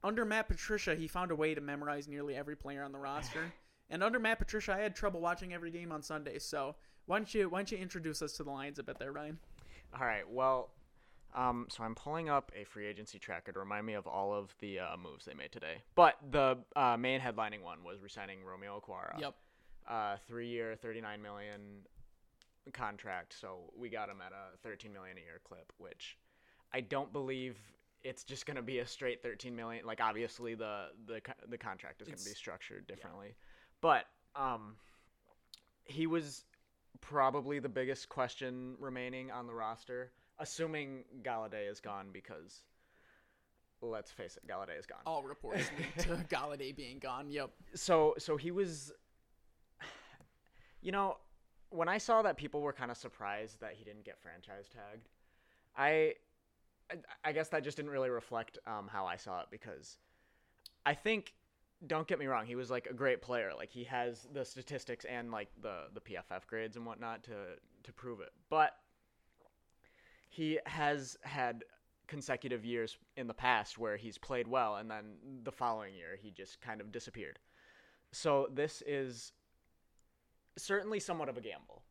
[0.04, 3.52] under Matt Patricia, he found a way to memorize nearly every player on the roster.
[3.92, 6.38] And under Matt Patricia, I had trouble watching every game on Sunday.
[6.38, 9.10] So why don't you why don't you introduce us to the Lions a bit there,
[9.10, 9.40] Ryan?
[9.98, 10.28] All right.
[10.28, 10.70] Well,
[11.34, 14.54] um, so I'm pulling up a free agency tracker to remind me of all of
[14.60, 15.82] the uh, moves they made today.
[15.94, 19.20] But the uh, main headlining one was resigning Romeo Okwara.
[19.20, 19.34] Yep.
[19.88, 21.60] Uh, three-year, 39 million
[22.72, 23.34] contract.
[23.38, 26.16] So we got him at a 13 million a year clip, which
[26.72, 27.56] I don't believe
[28.02, 29.84] it's just going to be a straight 13 million.
[29.84, 33.34] Like obviously the the the contract is going to be structured differently,
[33.80, 34.76] but um,
[35.84, 36.44] he was
[37.00, 42.62] probably the biggest question remaining on the roster, assuming Golladay is gone because.
[43.82, 47.30] Let's face it, Golladay is gone All reports lead to Golladay being gone.
[47.30, 47.50] Yep.
[47.74, 48.92] so so he was
[50.82, 51.16] you know
[51.70, 55.08] when i saw that people were kind of surprised that he didn't get franchise tagged
[55.76, 56.12] i
[57.24, 59.96] i guess that just didn't really reflect um, how i saw it because
[60.84, 61.32] i think
[61.86, 63.52] don't get me wrong he was like a great player.
[63.56, 67.92] Like he has the statistics and like the the pff grades and whatnot to to
[67.92, 68.30] prove it.
[68.48, 68.72] But
[70.28, 71.64] he has had
[72.06, 76.30] consecutive years in the past where he's played well and then the following year he
[76.30, 77.38] just kind of disappeared.
[78.12, 79.32] So this is
[80.58, 81.82] certainly somewhat of a gamble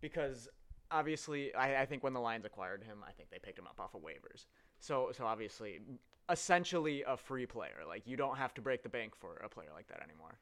[0.00, 0.48] because
[0.90, 3.80] obviously I, I think when the Lions acquired him, I think they picked him up
[3.80, 4.46] off of waivers.
[4.78, 5.80] So so obviously
[6.30, 7.80] essentially a free player.
[7.86, 10.38] Like you don't have to break the bank for a player like that anymore.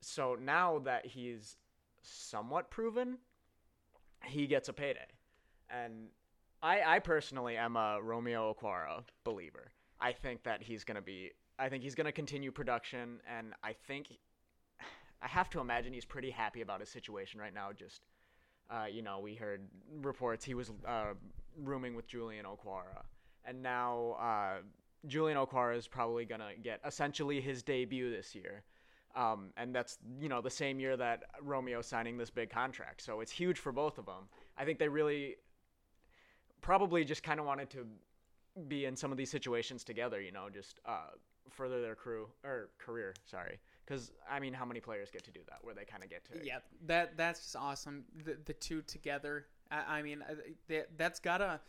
[0.00, 1.56] So now that he's
[2.02, 3.18] somewhat proven,
[4.24, 5.06] he gets a payday.
[5.70, 6.08] And
[6.62, 9.72] I I personally am a Romeo Okwara believer.
[10.00, 14.08] I think that he's gonna be I think he's gonna continue production and I think
[15.24, 17.72] I have to imagine he's pretty happy about his situation right now.
[17.72, 18.02] Just,
[18.70, 19.62] uh, you know, we heard
[20.02, 21.14] reports he was uh,
[21.62, 23.02] rooming with Julian Okwara,
[23.46, 24.56] and now uh,
[25.06, 28.64] Julian Okwara is probably gonna get essentially his debut this year.
[29.14, 33.20] Um, and that's you know the same year that Romeo signing this big contract, so
[33.20, 34.28] it's huge for both of them.
[34.58, 35.36] I think they really
[36.60, 37.86] probably just kind of wanted to
[38.66, 41.10] be in some of these situations together, you know, just uh,
[41.50, 43.14] further their crew or career.
[43.24, 46.10] Sorry, because I mean, how many players get to do that where they kind of
[46.10, 46.44] get to?
[46.44, 48.04] Yeah, that that's just awesome.
[48.24, 49.46] The the two together.
[49.70, 50.34] I, I mean, uh,
[50.68, 51.60] that that's gotta.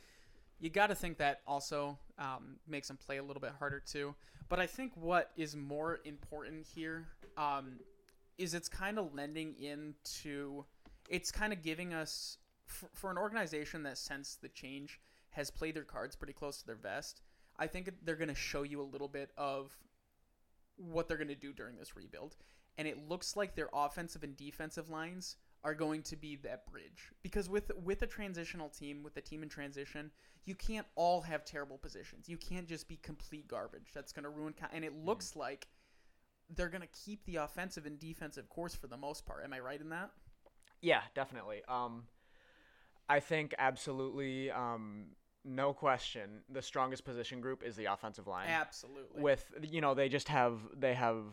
[0.60, 4.16] You got to think that also um, makes them play a little bit harder too.
[4.48, 7.80] But I think what is more important here um,
[8.38, 10.66] is it's kind of lending into,
[11.10, 15.00] it's kind of giving us for, for an organization that since the change
[15.32, 17.22] has played their cards pretty close to their vest.
[17.58, 19.78] I think they're going to show you a little bit of
[20.78, 22.36] what they're going to do during this rebuild.
[22.78, 27.12] And it looks like their offensive and defensive lines are going to be that bridge.
[27.24, 30.12] Because with with a transitional team with a team in transition
[30.46, 32.30] you can't all have terrible positions.
[32.30, 35.38] You can't just be complete garbage that's going to ruin and it looks mm.
[35.38, 35.68] like
[36.56, 39.44] they're going to keep the offensive and defensive course for the most part.
[39.44, 40.12] Am i right in that?
[40.82, 41.64] Yeah definitely.
[41.68, 42.04] Um
[43.10, 45.08] i think absolutely um
[45.44, 48.48] no question the strongest position group is the offensive line.
[48.48, 49.22] Absolutely.
[49.22, 51.24] With you know they just have they have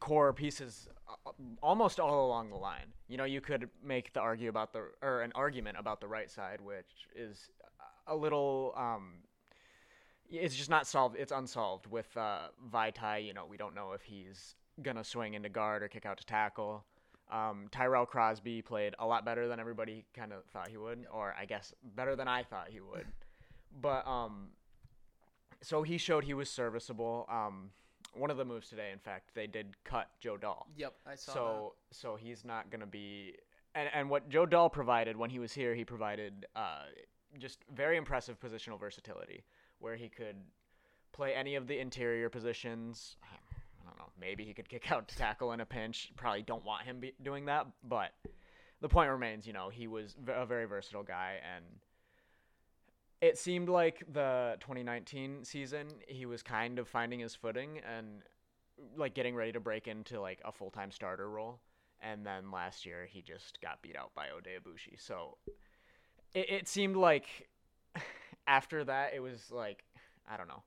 [0.00, 1.30] core pieces uh,
[1.62, 2.92] almost all along the line.
[3.08, 6.30] You know, you could make the argue about the or an argument about the right
[6.30, 7.50] side, which is
[8.06, 9.14] a little um,
[10.30, 11.16] it's just not solved.
[11.18, 13.24] It's unsolved with uh, Vaitai.
[13.24, 16.26] You know, we don't know if he's gonna swing into guard or kick out to
[16.26, 16.84] tackle.
[17.30, 21.34] Um, Tyrell Crosby played a lot better than everybody kind of thought he would, or
[21.38, 23.06] I guess better than I thought he would.
[23.78, 24.52] But um,
[25.60, 27.26] so he showed he was serviceable.
[27.28, 27.72] Um,
[28.14, 30.66] one of the moves today, in fact, they did cut Joe Dahl.
[30.76, 31.96] Yep, I saw so, that.
[31.96, 33.34] So he's not going to be.
[33.74, 36.84] And, and what Joe Dahl provided when he was here, he provided uh,
[37.38, 39.44] just very impressive positional versatility,
[39.78, 40.36] where he could
[41.12, 43.16] play any of the interior positions.
[43.22, 44.10] I don't know.
[44.20, 46.12] Maybe he could kick out to tackle in a pinch.
[46.16, 48.12] Probably don't want him doing that, but
[48.80, 49.46] the point remains.
[49.46, 51.64] You know, he was a very versatile guy, and
[53.26, 58.22] it seemed like the 2019 season he was kind of finding his footing and
[58.96, 61.60] like getting ready to break into like a full-time starter role
[62.00, 64.98] and then last year he just got beat out by Oday Aboushi.
[64.98, 65.38] So
[66.34, 67.26] it, it seemed like
[68.46, 69.84] after that it was like
[70.30, 70.62] I don't know.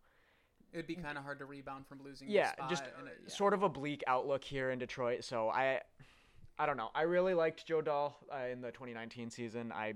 [0.71, 2.29] It'd be kind of hard to rebound from losing.
[2.29, 3.33] Yeah, just a, yeah.
[3.33, 5.23] sort of a bleak outlook here in Detroit.
[5.23, 5.81] So I,
[6.59, 6.89] I don't know.
[6.93, 9.71] I really liked Joe Dahl uh, in the 2019 season.
[9.71, 9.95] I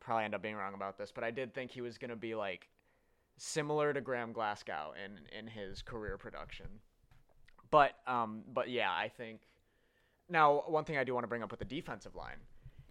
[0.00, 2.16] probably end up being wrong about this, but I did think he was going to
[2.16, 2.68] be like
[3.38, 6.66] similar to Graham Glasgow in in his career production.
[7.70, 9.40] But um, but yeah, I think
[10.28, 12.40] now one thing I do want to bring up with the defensive line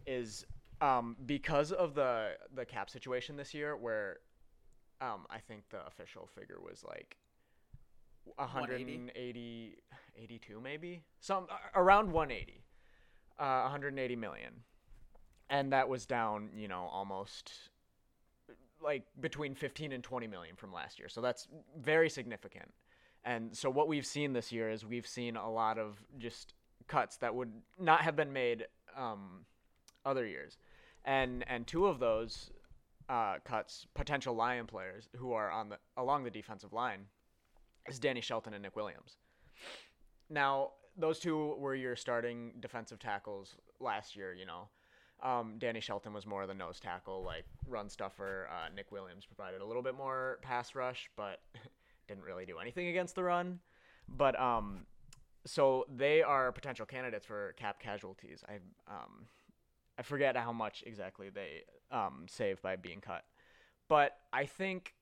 [0.05, 0.45] is
[0.81, 4.17] um, because of the the cap situation this year, where
[5.01, 7.17] um, I think the official figure was like
[8.35, 9.75] 180,
[10.17, 11.01] 82 maybe?
[11.19, 12.63] Some around 180,
[13.39, 14.53] uh, 180 million
[15.49, 17.51] and that was down, you know, almost
[18.81, 21.09] like between 15 and 20 million from last year.
[21.09, 21.47] So that's
[21.79, 22.71] very significant.
[23.23, 26.53] And so what we've seen this year is we've seen a lot of just
[26.87, 29.45] cuts that would not have been made um,
[30.05, 30.57] other years,
[31.03, 32.51] and and two of those
[33.09, 37.01] uh, cuts, potential Lion players who are on the along the defensive line,
[37.87, 39.17] is Danny Shelton and Nick Williams.
[40.29, 44.35] Now those two were your starting defensive tackles last year.
[44.35, 44.67] You know,
[45.25, 48.47] um, Danny Shelton was more of the nose tackle, like run stuffer.
[48.51, 51.41] Uh, Nick Williams provided a little bit more pass rush, but
[52.07, 53.59] didn't really do anything against the run.
[54.07, 54.85] But um,
[55.45, 58.43] so they are potential candidates for cap casualties.
[58.47, 58.55] I
[58.87, 59.25] um,
[59.97, 63.23] I forget how much exactly they um, save by being cut,
[63.89, 64.93] but I think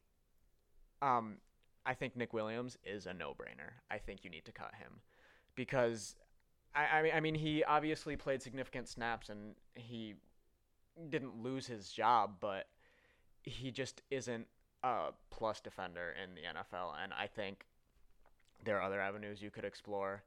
[1.01, 1.37] um,
[1.85, 3.81] I think Nick Williams is a no-brainer.
[3.91, 5.01] I think you need to cut him
[5.55, 6.15] because
[6.75, 10.15] I, I mean, I mean, he obviously played significant snaps and he
[11.09, 12.67] didn't lose his job, but
[13.43, 14.47] he just isn't
[14.83, 16.93] a plus defender in the NFL.
[17.01, 17.65] And I think
[18.63, 20.23] there are other avenues you could explore.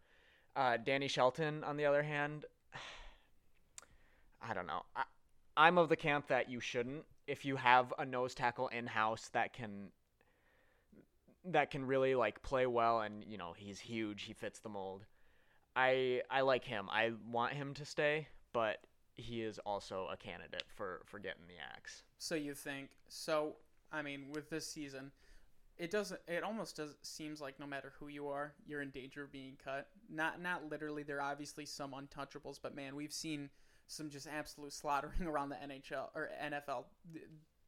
[0.54, 2.46] Uh, Danny Shelton, on the other hand,
[4.42, 4.82] I don't know.
[4.94, 5.02] I,
[5.56, 7.04] I'm of the camp that you shouldn't.
[7.26, 9.88] If you have a nose tackle in house that can
[11.48, 15.04] that can really like play well and you know he's huge, he fits the mold.
[15.76, 16.88] I I like him.
[16.90, 18.78] I want him to stay, but
[19.14, 22.02] he is also a candidate for for getting the axe.
[22.18, 22.88] So you think?
[23.08, 23.56] So
[23.92, 25.12] I mean, with this season,
[25.78, 26.20] it doesn't.
[26.26, 29.56] It almost does seems like no matter who you are, you're in danger of being
[29.62, 29.88] cut.
[30.10, 31.02] Not not literally.
[31.02, 33.50] There are obviously some untouchables, but man, we've seen
[33.86, 36.84] some just absolute slaughtering around the NHL or NFL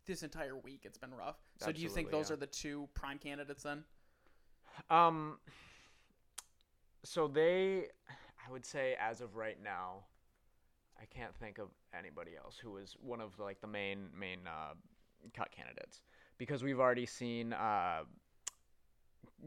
[0.07, 0.81] this entire week.
[0.85, 1.37] It's been rough.
[1.59, 2.35] So do you think those yeah.
[2.35, 3.85] are the two prime candidates then?
[4.91, 5.39] Um.
[7.05, 7.87] So they,
[8.47, 10.05] I would say, as of right now,
[11.01, 14.75] I can't think of anybody else who was one of like the main main uh,
[15.35, 16.03] cut candidates
[16.39, 18.01] because we've already seen uh,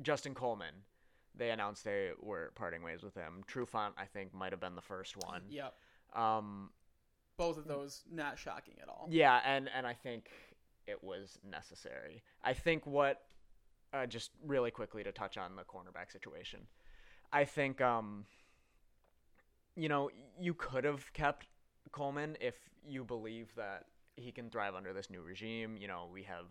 [0.01, 0.73] Justin Coleman.
[1.35, 3.43] They announced they were parting ways with him.
[3.47, 5.43] Trufant, I think, might have been the first one.
[5.49, 5.73] Yep.
[6.13, 6.69] Um,
[7.37, 9.07] Both of those not shocking at all.
[9.09, 10.29] yeah, and and I think
[10.87, 12.23] it was necessary.
[12.43, 13.21] I think what
[13.93, 16.61] uh, just really quickly to touch on the cornerback situation.
[17.33, 18.25] I think um
[19.75, 21.47] you know, you could have kept
[21.91, 25.77] Coleman if you believe that he can thrive under this new regime.
[25.77, 26.45] You know, we have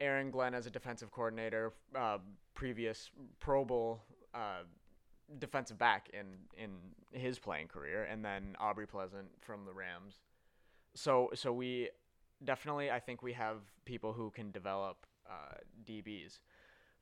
[0.00, 2.18] Aaron Glenn as a defensive coordinator, uh,
[2.54, 3.10] previous
[3.40, 4.02] Pro Bowl
[4.34, 4.62] uh,
[5.38, 6.70] defensive back in in
[7.12, 10.16] his playing career, and then Aubrey Pleasant from the Rams.
[10.94, 11.90] So so we
[12.44, 15.56] definitely I think we have people who can develop uh,
[15.86, 16.40] DBs,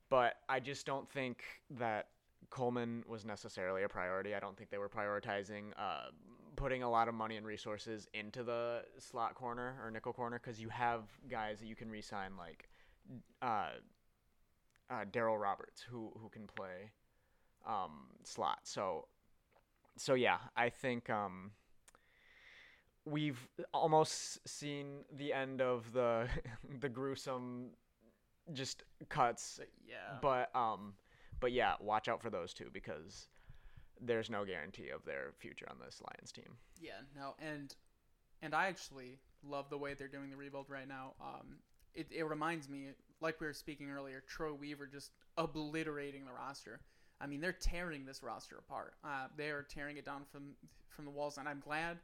[0.09, 2.07] but I just don't think that
[2.49, 4.35] Coleman was necessarily a priority.
[4.35, 6.09] I don't think they were prioritizing uh,
[6.55, 10.61] putting a lot of money and resources into the slot corner or nickel corner because
[10.61, 12.69] you have guys that you can re-sign like
[13.41, 13.69] uh,
[14.89, 16.91] uh, Darryl Roberts who who can play
[17.67, 18.59] um, slot.
[18.63, 19.07] So
[19.97, 21.51] so yeah, I think um,
[23.05, 26.27] we've almost seen the end of the
[26.79, 27.71] the gruesome
[28.51, 30.17] just cuts yeah.
[30.21, 30.93] but um
[31.43, 33.27] but yeah watch out for those two because
[34.01, 37.73] there's no guarantee of their future on this lions team Yeah, no, and
[38.41, 41.13] and I actually love the way they're doing the rebuild right now.
[41.21, 41.57] Um,
[41.93, 42.87] it, it reminds me,
[43.21, 46.81] like we were speaking earlier, Troy Weaver just obliterating the roster.
[47.21, 48.95] I mean, they're tearing this roster apart.
[49.03, 50.55] Uh, they are tearing it down from
[50.89, 51.97] from the walls, and I'm glad.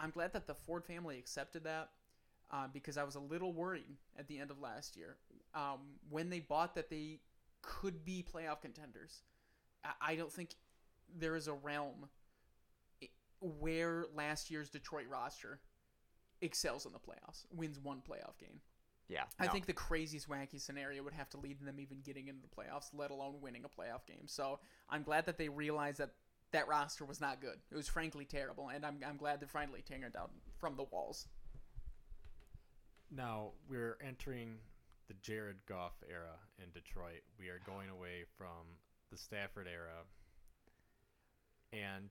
[0.00, 1.88] I'm glad that the Ford family accepted that
[2.52, 5.16] uh, because I was a little worried at the end of last year
[5.54, 7.18] um, when they bought that they
[7.62, 9.22] could be playoff contenders.
[9.84, 10.54] I, I don't think
[11.16, 12.08] there is a realm
[13.40, 15.60] where last year's Detroit roster
[16.40, 18.60] excels in the playoffs, wins one playoff game.
[19.08, 22.42] yeah I think the craziest wacky scenario would have to lead them even getting into
[22.42, 24.26] the playoffs, let alone winning a playoff game.
[24.26, 26.10] So I'm glad that they realized that
[26.52, 27.58] that roster was not good.
[27.70, 30.84] It was frankly terrible, and I'm, I'm glad they're finally tearing it down from the
[30.84, 31.26] walls.
[33.10, 34.56] Now we're entering
[35.08, 37.22] the Jared Goff era in Detroit.
[37.38, 38.78] We are going away from
[39.10, 40.04] the Stafford era.
[41.72, 42.10] And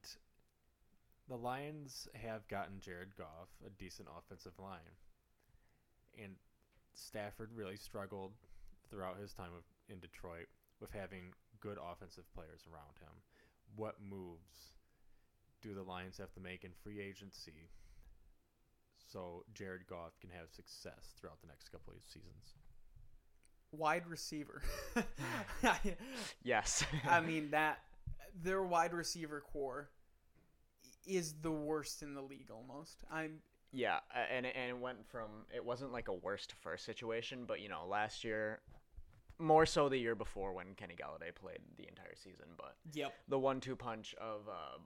[1.30, 4.98] the Lions have gotten Jared Goff a decent offensive line.
[6.22, 6.36] And
[6.96, 8.34] Stafford really struggled
[8.90, 10.48] throughout his time of, in Detroit
[10.82, 13.14] with having good offensive players around him.
[13.76, 14.74] What moves
[15.62, 17.70] do the Lions have to make in free agency
[19.12, 22.56] so Jared Goff can have success throughout the next couple of seasons.
[23.72, 24.62] Wide receiver.
[26.44, 27.80] yes I mean that
[28.42, 29.90] their wide receiver core
[31.06, 33.04] is the worst in the league almost.
[33.12, 33.40] I'm
[33.74, 34.00] yeah
[34.32, 37.60] and it- and it went from it wasn't like a worst to first situation but
[37.60, 38.60] you know last year
[39.40, 43.14] more so the year before when Kenny Golladay played the entire season but yep.
[43.28, 44.78] the one-two punch of uh,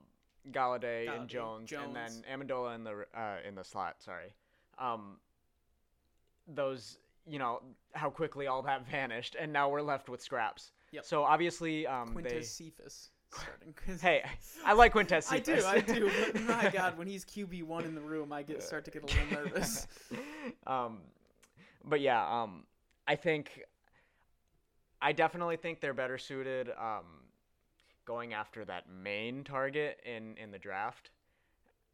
[0.50, 2.22] Golladay, Golladay, and Jones, and then Jones.
[2.30, 4.02] Amendola in the uh, in the slot.
[4.02, 4.34] Sorry,
[4.78, 5.18] um,
[6.48, 7.60] those you know
[7.92, 10.72] how quickly all that vanished, and now we're left with scraps.
[10.92, 11.04] Yep.
[11.04, 12.22] So obviously, um, they.
[12.22, 13.10] Quintez Cephus
[14.00, 14.22] Hey,
[14.64, 15.30] I like Quintez.
[15.30, 16.10] I do, I do.
[16.32, 19.02] But my God, when he's QB one in the room, I get start to get
[19.02, 19.86] a little nervous.
[20.66, 20.98] um,
[21.84, 22.64] but yeah, um,
[23.06, 23.62] I think
[25.00, 27.04] I definitely think they're better suited um,
[28.04, 31.10] going after that main target in in the draft.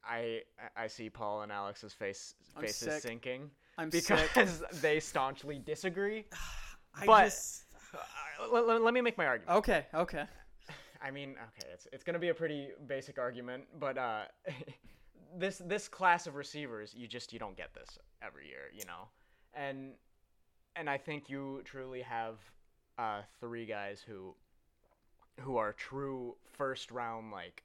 [0.04, 0.42] I
[0.76, 4.18] I see Paul and Alex's face faces sinking I'm sick.
[4.34, 6.24] because they staunchly disagree.
[6.94, 7.64] I but- just
[7.94, 9.56] Uh, let, let- let me make my argument.
[9.58, 10.24] okay, okay.
[11.02, 14.22] I mean, okay, it's it's gonna be a pretty basic argument, but uh,
[15.38, 19.08] this this class of receivers, you just you don't get this every year, you know,
[19.54, 19.92] and
[20.76, 22.34] and I think you truly have
[22.98, 24.34] uh, three guys who
[25.40, 27.62] who are true first round like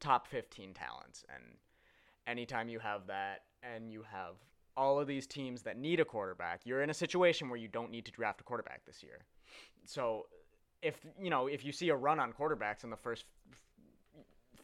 [0.00, 1.44] top fifteen talents, and
[2.26, 4.34] anytime you have that, and you have
[4.76, 7.90] all of these teams that need a quarterback, you're in a situation where you don't
[7.90, 9.24] need to draft a quarterback this year.
[9.84, 10.26] So
[10.82, 13.24] if you know if you see a run on quarterbacks in the first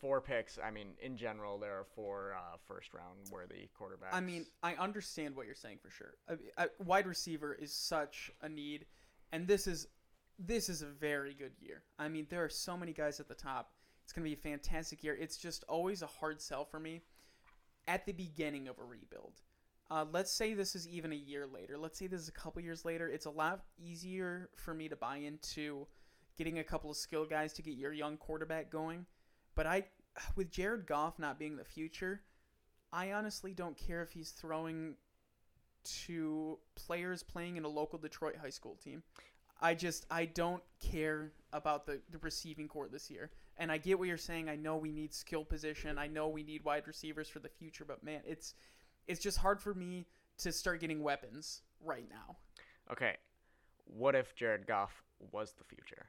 [0.01, 4.13] four picks, I mean, in general, there are four uh, first round worthy quarterbacks.
[4.13, 6.15] I mean, I understand what you're saying for sure.
[6.59, 8.87] I, wide receiver is such a need,
[9.33, 9.87] and this is
[10.39, 11.83] this is a very good year.
[11.99, 13.73] I mean, there are so many guys at the top.
[14.03, 15.17] It's going to be a fantastic year.
[15.19, 17.03] It's just always a hard sell for me
[17.87, 19.41] at the beginning of a rebuild.
[19.93, 21.77] Uh, let's say this is even a year later.
[21.77, 23.09] Let's say this is a couple years later.
[23.09, 25.87] It's a lot easier for me to buy into
[26.39, 29.05] getting a couple of skill guys to get your young quarterback going.
[29.55, 29.85] But I,
[30.35, 32.23] with Jared Goff not being the future,
[32.91, 34.95] I honestly don't care if he's throwing
[36.07, 39.03] to players playing in a local Detroit high school team.
[39.61, 43.31] I just I don't care about the, the receiving core this year.
[43.59, 44.49] And I get what you're saying.
[44.49, 45.99] I know we need skill position.
[45.99, 48.55] I know we need wide receivers for the future, but man, it's
[49.07, 50.07] it's just hard for me
[50.39, 52.37] to start getting weapons right now.
[52.91, 53.17] Okay.
[53.85, 56.07] What if Jared Goff was the future?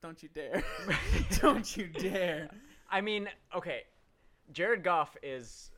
[0.00, 0.62] Don't you dare.
[1.40, 2.50] don't you dare.
[2.90, 3.82] I mean, okay.
[4.52, 5.70] Jared Goff is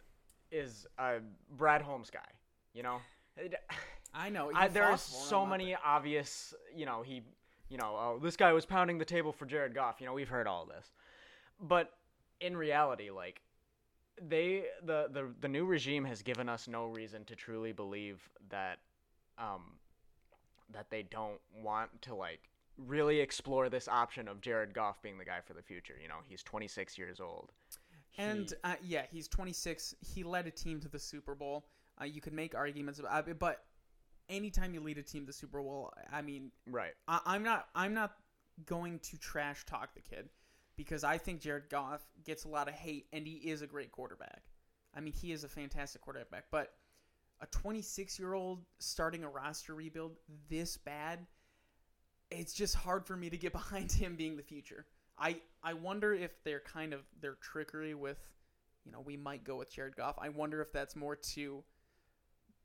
[0.51, 1.17] is a
[1.57, 2.21] Brad Holmes guy,
[2.73, 3.01] you know?
[4.15, 4.53] I know.
[4.55, 7.23] I, there are so many obvious, you know, he,
[7.69, 9.97] you know, oh, this guy was pounding the table for Jared Goff.
[10.01, 10.93] You know, we've heard all this,
[11.61, 11.91] but
[12.41, 13.43] in reality, like
[14.21, 18.79] they, the the the new regime has given us no reason to truly believe that,
[19.39, 19.63] um,
[20.73, 22.41] that they don't want to like
[22.77, 25.95] really explore this option of Jared Goff being the guy for the future.
[26.01, 27.53] You know, he's 26 years old.
[28.17, 29.95] And uh, yeah, he's 26.
[30.01, 31.67] He led a team to the Super Bowl.
[32.01, 33.65] Uh, you could make arguments about it, but
[34.29, 36.93] anytime you lead a team to the Super Bowl, I mean, right?
[37.09, 37.69] I, I'm not.
[37.75, 38.13] I'm not
[38.67, 40.29] going to trash talk the kid
[40.77, 43.93] because I think Jared Goff gets a lot of hate and he is a great
[43.93, 44.43] quarterback.
[44.95, 46.73] I mean, he is a fantastic quarterback, but
[47.41, 50.17] a 26 year old starting a roster rebuild
[50.49, 51.27] this bad,
[52.31, 54.87] it's just hard for me to get behind him being the future.
[55.19, 58.19] I I wonder if they're kind of their trickery with,
[58.85, 60.17] you know, we might go with Jared Goff.
[60.19, 61.63] I wonder if that's more to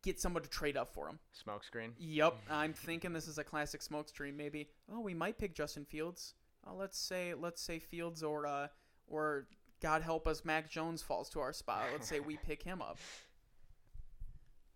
[0.02, 1.20] get someone to trade up for him.
[1.46, 1.92] Smokescreen.
[1.98, 4.36] Yep, I'm thinking this is a classic smokescreen.
[4.36, 6.34] Maybe oh, we might pick Justin Fields.
[6.68, 8.68] Oh, let's say let's say Fields or uh
[9.08, 9.48] or
[9.82, 11.86] God help us, Mac Jones falls to our spot.
[11.92, 12.98] Let's say we pick him up.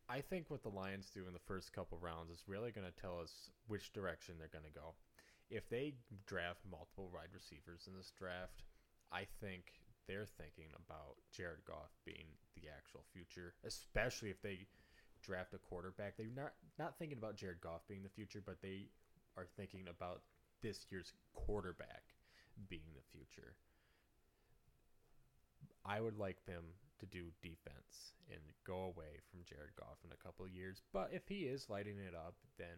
[0.10, 3.02] I think what the Lions do in the first couple rounds is really going to
[3.02, 4.94] tell us which direction they're going to go.
[5.50, 8.64] If they draft multiple wide receivers in this draft,
[9.12, 9.64] I think
[10.08, 14.68] they're thinking about Jared Goff being the actual future, especially if they
[15.22, 16.18] draft a quarterback.
[16.18, 18.90] They're not not thinking about Jared Goff being the future, but they
[19.38, 20.22] are thinking about
[20.64, 22.02] this year's quarterback
[22.70, 23.54] being the future.
[25.86, 26.64] I would like them
[27.00, 30.82] to do defense and go away from Jared Goff in a couple of years.
[30.94, 32.78] But if he is lighting it up, then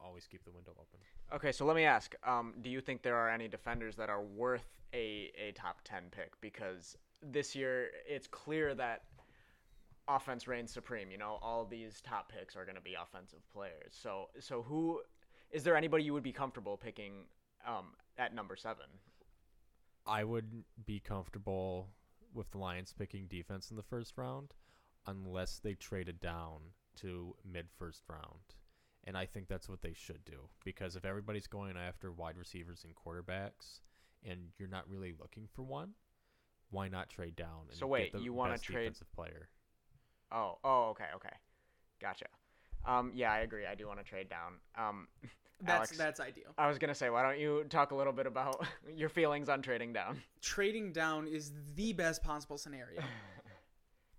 [0.00, 1.00] always keep the window open.
[1.34, 4.22] Okay, so let me ask: um, Do you think there are any defenders that are
[4.22, 6.40] worth a a top ten pick?
[6.40, 9.02] Because this year it's clear that
[10.08, 11.10] offense reigns supreme.
[11.10, 13.92] You know, all these top picks are going to be offensive players.
[14.00, 15.00] So, so who
[15.50, 17.24] is there anybody you would be comfortable picking
[17.66, 17.86] um,
[18.18, 18.86] at number seven?
[20.06, 21.88] I would be comfortable
[22.34, 24.54] with the Lions picking defense in the first round,
[25.06, 26.60] unless they traded down
[26.96, 28.54] to mid first round.
[29.04, 32.84] And I think that's what they should do because if everybody's going after wide receivers
[32.84, 33.80] and quarterbacks,
[34.24, 35.90] and you're not really looking for one,
[36.70, 37.66] why not trade down?
[37.68, 39.48] And so wait, you want to trade defensive player?
[40.32, 41.34] Oh, oh, okay, okay,
[42.00, 42.26] gotcha.
[42.86, 43.66] Um, yeah, I agree.
[43.66, 44.54] I do want to trade down.
[44.78, 45.08] Um,
[45.60, 46.52] That's Alex, that's ideal.
[46.58, 49.62] I was gonna say, why don't you talk a little bit about your feelings on
[49.62, 50.22] trading down?
[50.42, 53.00] Trading down is the best possible scenario.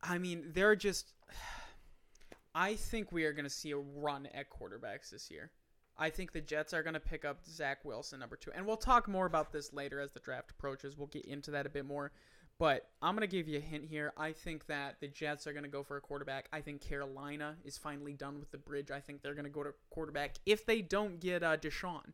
[0.01, 1.13] I mean, they're just.
[2.55, 5.51] I think we are going to see a run at quarterbacks this year.
[5.95, 8.51] I think the Jets are going to pick up Zach Wilson, number two.
[8.55, 10.97] And we'll talk more about this later as the draft approaches.
[10.97, 12.11] We'll get into that a bit more.
[12.59, 14.13] But I'm going to give you a hint here.
[14.17, 16.47] I think that the Jets are going to go for a quarterback.
[16.51, 18.89] I think Carolina is finally done with the bridge.
[18.89, 20.35] I think they're going to go to quarterback.
[20.45, 22.13] If they don't get uh, Deshaun,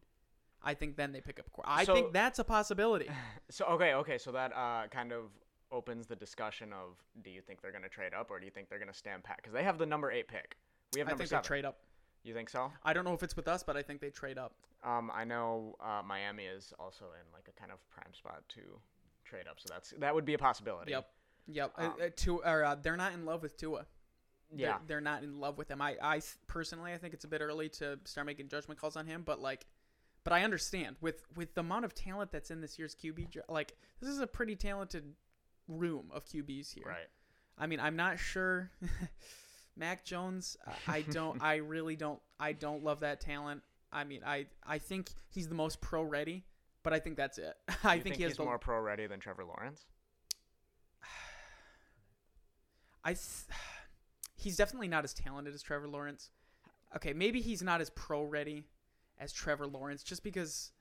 [0.61, 1.45] I think then they pick up.
[1.53, 3.09] Qu- I So- think that's a possibility.
[3.49, 5.25] So okay, okay, so that uh, kind of
[5.71, 8.67] opens the discussion of: Do you think they're gonna trade up, or do you think
[8.69, 9.37] they're gonna stand pat?
[9.37, 10.57] Because they have the number eight pick.
[10.93, 11.43] We have number I think seven.
[11.43, 11.77] they trade up.
[12.23, 12.71] You think so?
[12.83, 14.53] I don't know if it's with us, but I think they trade up.
[14.83, 18.61] Um, I know uh, Miami is also in like a kind of prime spot to
[19.33, 20.91] trade up, so that's that would be a possibility.
[20.91, 21.09] Yep.
[21.47, 21.73] Yep.
[21.77, 23.85] Uh, Um, uh, Tua, or, uh, they're not in love with Tua.
[24.51, 24.77] They're- Yeah.
[24.85, 25.81] They're, not in love with him.
[25.81, 29.07] I, I personally, I think it's a bit early to start making judgment calls on
[29.07, 29.65] him, but like,
[30.23, 33.75] but I understand with with the amount of talent that's in this year's QB, like
[33.99, 35.15] this is a pretty talented
[35.67, 36.85] room of QBs here.
[36.85, 37.09] Right.
[37.57, 38.71] I mean, I'm not sure.
[39.75, 40.55] Mac Jones,
[40.87, 43.63] I don't, I really don't, I don't love that talent.
[43.91, 46.43] I mean, I, I think he's the most pro ready,
[46.83, 47.53] but I think that's it.
[47.83, 49.85] I you think, he has he's the more pro ready than Trevor Lawrence.
[53.03, 53.15] I
[54.35, 56.29] he's definitely not as talented as Trevor Lawrence.
[56.95, 58.65] Okay, maybe he's not as pro ready,
[59.19, 60.71] as Trevor Lawrence, just because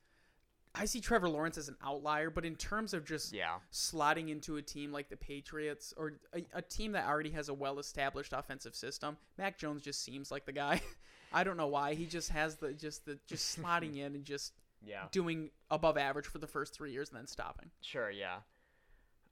[0.74, 2.28] I see Trevor Lawrence as an outlier.
[2.30, 3.58] But in terms of just Yeah.
[3.72, 7.54] slotting into a team like the Patriots or a, a team that already has a
[7.54, 10.82] well-established offensive system, Mac Jones just seems like the guy.
[11.32, 14.52] I don't know why he just has the just the just slotting in and just
[14.86, 15.04] Yeah.
[15.12, 17.70] doing above average for the first three years and then stopping.
[17.80, 18.10] Sure.
[18.10, 18.38] Yeah.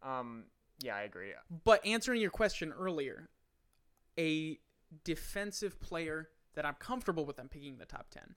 [0.02, 0.44] Um.
[0.82, 1.32] Yeah, I agree.
[1.64, 3.28] But answering your question earlier,
[4.18, 4.58] a
[5.04, 8.34] defensive player that I'm comfortable with them picking the top 10.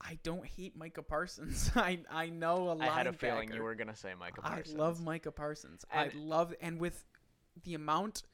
[0.00, 1.70] I don't hate Micah Parsons.
[1.76, 4.74] I I know a I had a feeling you were gonna say Micah Parsons.
[4.74, 5.84] I love Micah Parsons.
[5.90, 7.04] And- I love and with
[7.64, 8.24] the amount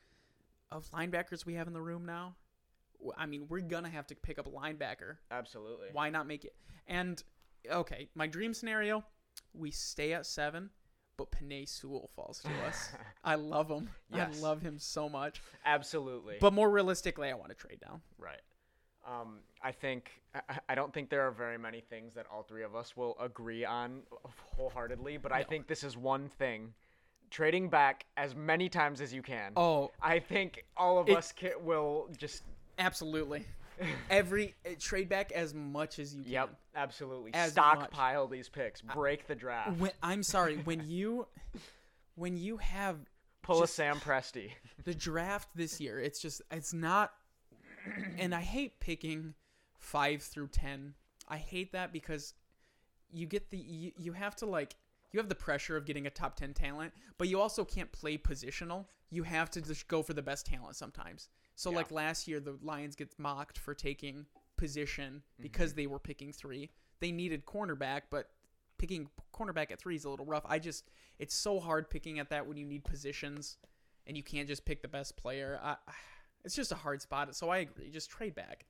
[0.73, 2.37] of linebackers we have in the room now,
[3.17, 5.17] I mean, we're gonna have to pick up a linebacker.
[5.31, 5.89] Absolutely.
[5.93, 6.55] Why not make it?
[6.87, 7.23] And
[7.71, 9.05] okay, my dream scenario:
[9.55, 10.71] we stay at seven,
[11.17, 12.91] but Penei Sewell falls to us.
[13.25, 13.91] I love him.
[14.13, 14.39] Yes.
[14.39, 15.41] I love him so much.
[15.65, 16.37] Absolutely.
[16.41, 18.01] But more realistically, I want to trade down.
[18.19, 18.41] Right.
[19.07, 22.63] Um, I think I, I don't think there are very many things that all three
[22.65, 24.03] of us will agree on
[24.57, 25.47] wholeheartedly, but I No.
[25.49, 26.75] think this is one thing:
[27.31, 29.53] trading back as many times as you can.
[29.57, 32.43] Oh, I think all of It- us ca- will just.
[32.79, 33.45] Absolutely.
[34.11, 36.33] Every uh, trade back as much as you can.
[36.33, 37.31] Yep, absolutely.
[37.35, 38.81] As Stockpile these picks.
[38.81, 39.79] Break the draft.
[39.79, 41.27] When, I'm sorry when you
[42.17, 42.97] when you have
[43.43, 44.51] Pull a Sam Presti.
[44.85, 47.13] the draft this year it's just it's not
[48.19, 49.35] and i hate picking
[49.79, 50.95] 5 through 10
[51.29, 52.35] i hate that because
[53.13, 54.77] you get the you, you have to like
[55.13, 58.19] you have the pressure of getting a top 10 talent but you also can't play
[58.19, 61.29] positional you have to just go for the best talent sometimes
[61.59, 61.77] so Yeah.
[61.79, 66.71] like last year the lions get mocked for taking position because they were picking 3
[67.01, 68.31] they needed cornerback but
[68.79, 72.31] picking cornerback at 3 is a little rough i just it's so hard picking at
[72.31, 73.59] that when you need positions
[74.07, 75.61] and you can't just pick the best player.
[75.63, 75.77] I,
[76.45, 77.35] it's just a hard spot.
[77.37, 77.91] So I agree.
[77.91, 78.65] Just trade back.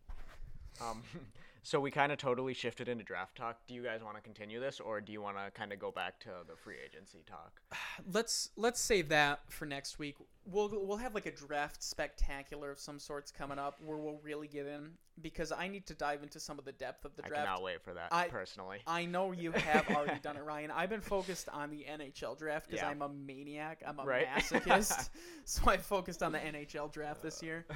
[0.80, 1.03] Um,
[1.68, 3.58] so we kind of totally shifted into draft talk.
[3.66, 5.90] Do you guys want to continue this, or do you want to kind of go
[5.90, 7.60] back to the free agency talk?
[8.10, 10.16] Let's let's save that for next week.
[10.46, 14.48] We'll we'll have like a draft spectacular of some sorts coming up where we'll really
[14.48, 17.42] get in because I need to dive into some of the depth of the draft.
[17.42, 18.78] I cannot wait for that I- personally.
[18.86, 20.70] I know you have already done it, Ryan.
[20.70, 22.88] I've been focused on the NHL draft because Yeah.
[22.88, 23.82] I'm a maniac.
[23.86, 24.26] I'm a Right.
[24.28, 25.10] masochist.
[25.44, 27.66] so I focused on the NHL draft this year.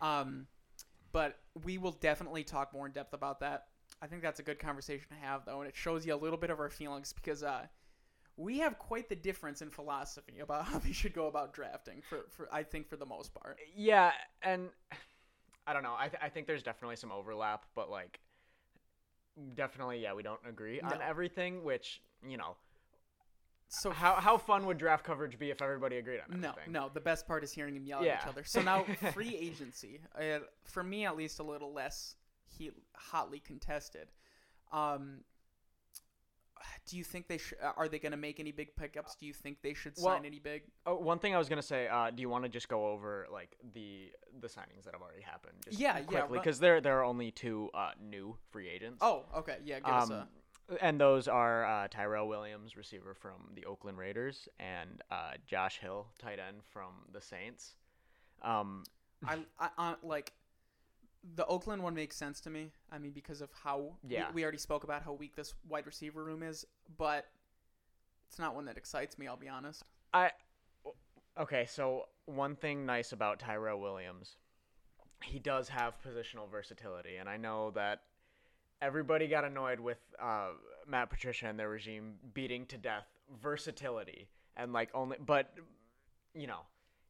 [0.00, 0.46] Um,
[1.12, 3.66] but we will definitely talk more in depth about that.
[4.00, 6.38] I think that's a good conversation to have, though, and it shows you a little
[6.38, 7.66] bit of our feelings because uh,
[8.36, 12.02] we have quite the difference in philosophy about how we should go about drafting.
[12.08, 13.58] For, for I think for the most part.
[13.76, 14.70] Yeah, and
[15.66, 15.94] I don't know.
[15.96, 18.18] I, th- I think there's definitely some overlap, but like,
[19.54, 21.62] definitely, yeah, we don't agree on everything.
[21.62, 22.56] Which you know,
[23.74, 26.56] So how how fun would draft coverage be if everybody agreed on that?
[26.68, 26.90] No, no.
[26.92, 28.44] The best part is hearing them yell at each other.
[28.44, 34.08] So now free agency, uh, for me at least, a little less he- hotly contested.
[34.72, 35.20] Um,
[36.86, 37.58] do you think they should?
[37.76, 39.16] Are they going to make any big pickups?
[39.16, 40.64] Do you think they should Well, sign any big?
[40.84, 41.88] Oh, one thing I was gonna say.
[41.88, 45.22] Uh, do you want to just go over like the the signings that have already
[45.22, 45.54] happened?
[45.64, 48.98] Just Yeah, yeah, quickly, because there there are only two uh, new free agents.
[49.00, 49.56] Oh, okay.
[49.64, 50.28] Yeah, give us Um, a.
[50.80, 56.06] and those are uh, Tyrell Williams, receiver from the Oakland Raiders, and uh, Josh Hill,
[56.18, 57.74] tight end from the Saints.
[58.42, 58.84] Um,
[59.26, 60.32] I, I, I like
[61.36, 62.70] the Oakland one makes sense to me.
[62.90, 64.30] I mean, because of how we- Yeah.
[64.32, 66.66] we, already spoke about how weak this wide receiver room is,
[66.98, 67.26] but
[68.28, 69.26] it's not one that excites me.
[69.26, 69.84] I'll be honest.
[70.14, 70.30] I
[71.38, 71.66] okay.
[71.66, 74.36] So one thing nice about Tyrell Williams,
[75.22, 78.02] he does have positional versatility, and I know that
[78.82, 80.48] everybody got annoyed with uh,
[80.86, 83.06] Matt Patricia and their regime beating to death
[83.40, 85.54] versatility and like only, but
[86.34, 86.60] you know,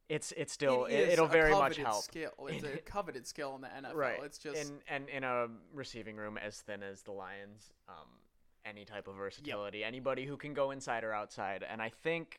[0.09, 2.05] it's it's still It will very much help.
[2.05, 2.31] Skill.
[2.49, 3.95] It's a coveted skill in the NFL.
[3.95, 8.07] right It's just in and in a receiving room as thin as the lions um
[8.65, 12.39] any type of versatility anybody who can go inside or outside and i think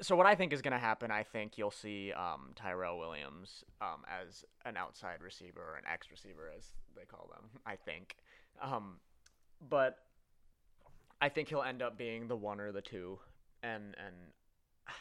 [0.00, 3.64] so what i think is going to happen i think you'll see um, tyrell williams
[3.80, 8.16] um, as an outside receiver or an x receiver as they call them i think
[8.62, 8.98] um,
[9.68, 9.98] but
[11.20, 13.18] i think he'll end up being the one or the two
[13.62, 14.14] and and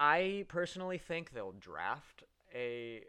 [0.00, 2.22] i personally think they'll draft
[2.54, 3.02] a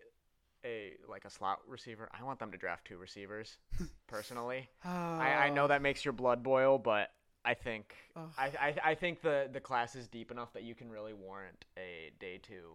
[0.66, 2.10] a like a slot receiver.
[2.18, 3.58] I want them to draft two receivers,
[4.08, 4.68] personally.
[4.84, 7.10] I, I know that makes your blood boil, but
[7.46, 7.96] I think
[8.38, 11.66] I, I I think the the class is deep enough that you can really warrant
[11.78, 12.72] a day two.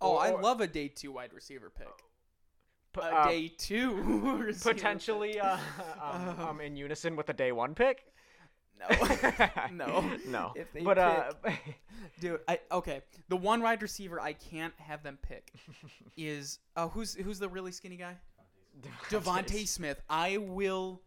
[0.00, 1.88] Oh, I love a day two wide receiver pick.
[2.92, 5.58] P- A uh, day two potentially uh,
[6.02, 8.04] um, um, in unison with the day one pick.
[8.78, 10.52] No, no, no.
[10.54, 11.32] If they but uh,
[12.20, 12.40] dude.
[12.46, 13.00] I okay.
[13.28, 15.52] The one wide receiver I can't have them pick
[16.16, 18.16] is uh, who's who's the really skinny guy?
[19.08, 20.00] DeVonta Smith.
[20.10, 21.00] I will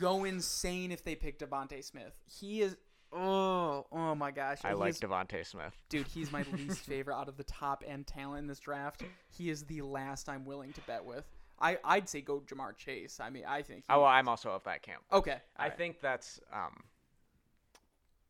[0.00, 2.14] go insane if they pick DeVonta Smith.
[2.26, 2.76] He is.
[3.12, 4.58] Oh, oh my gosh!
[4.64, 5.74] I He like is- DeVonta Smith.
[5.88, 6.06] dude.
[6.08, 9.02] He's my least favorite out of the top end talent in this draft.
[9.30, 11.24] He is the last I'm willing to bet with.
[11.60, 13.18] I I'd say go Ja'Marr Chase.
[13.20, 13.84] I mean, I think.
[13.88, 15.02] Oh, well, I'm also of that camp.
[15.12, 15.38] okay.
[15.56, 15.78] I alright.
[15.78, 16.82] think that's um,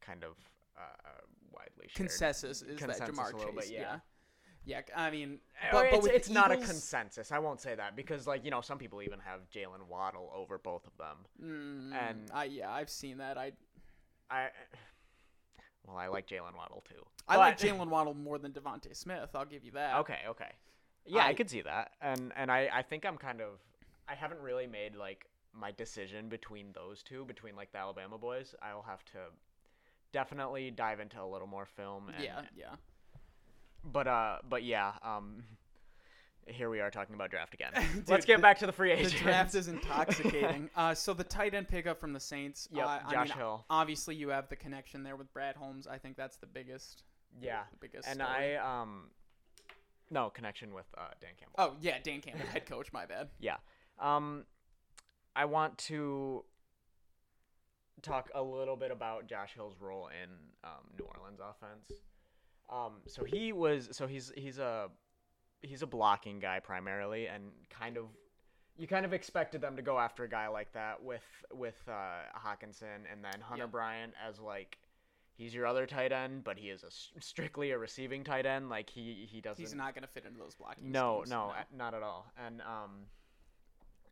[0.00, 0.32] kind of
[0.78, 0.82] uh,
[1.52, 1.94] widely shared.
[1.94, 3.54] consensus is Consensus that Ja'Marr Chase.
[3.56, 3.80] bit, yeah.
[3.80, 3.96] yeah.
[4.66, 4.82] Yeah.
[4.94, 7.32] I mean, Uh, but, but it's, with it's not a consensus.
[7.32, 10.58] I won't say that because, like, you know, some people even have Jaylen Waddle over
[10.58, 11.16] both of them.
[11.42, 13.38] Mm, and- I yeah, I've seen that.
[13.38, 13.52] I
[14.30, 14.48] I,
[15.86, 17.06] well, I like Jaylen Waddle too.
[17.28, 19.30] I like Jaylen Waddle more than DeVonta Smith.
[19.34, 19.96] I'll give you that.
[20.00, 20.52] Okay, okay.
[21.06, 23.60] Yeah, I, I- could see that, and and I I think I'm kind of
[24.08, 28.54] I haven't really made like my decision between those two, between like the Alabama boys.
[28.60, 29.18] I'll have to
[30.12, 32.08] definitely dive into a little more film.
[32.14, 32.74] And, Yeah, yeah.
[33.84, 35.44] But uh, but yeah, um,
[36.46, 37.72] here we are talking about draft again.
[37.94, 40.70] Dude, Let's get the- back to the free The draft is intoxicating.
[40.76, 42.68] uh, so the tight end pickup from the Saints.
[42.72, 43.64] Yeah, uh, I Josh mean, Hill.
[43.70, 45.86] Obviously, you have the connection there with Brad Holmes.
[45.86, 47.02] I think that's the biggest.
[47.40, 48.08] yeah, The biggest.
[48.08, 48.56] and story.
[48.56, 49.10] I um,
[50.10, 51.54] no connection with uh, Dan Campbell.
[51.58, 52.92] Oh yeah, Dan Campbell, head coach.
[52.92, 53.28] My bad.
[53.40, 53.56] Yeah.
[53.98, 54.44] Um,
[55.34, 56.44] I want to
[58.02, 60.30] talk a little bit about Josh Hill's role in
[60.64, 61.90] um, New Orleans offense.
[62.68, 64.88] Um, so he was so he's he's a
[65.62, 68.04] he's a blocking guy primarily, and kind of
[68.76, 71.92] you kind of expected them to go after a guy like that with with uh,
[72.38, 73.70] Hockenson and then Hunter Yep.
[73.72, 74.78] Bryant as like.
[75.38, 78.70] He's your other tight end, but he is a strictly a receiving tight end.
[78.70, 79.62] Like he he doesn't.
[79.62, 80.90] He's not going to fit into those blocking.
[80.90, 82.24] No, schemes, no, a- not at all.
[82.42, 82.92] And um,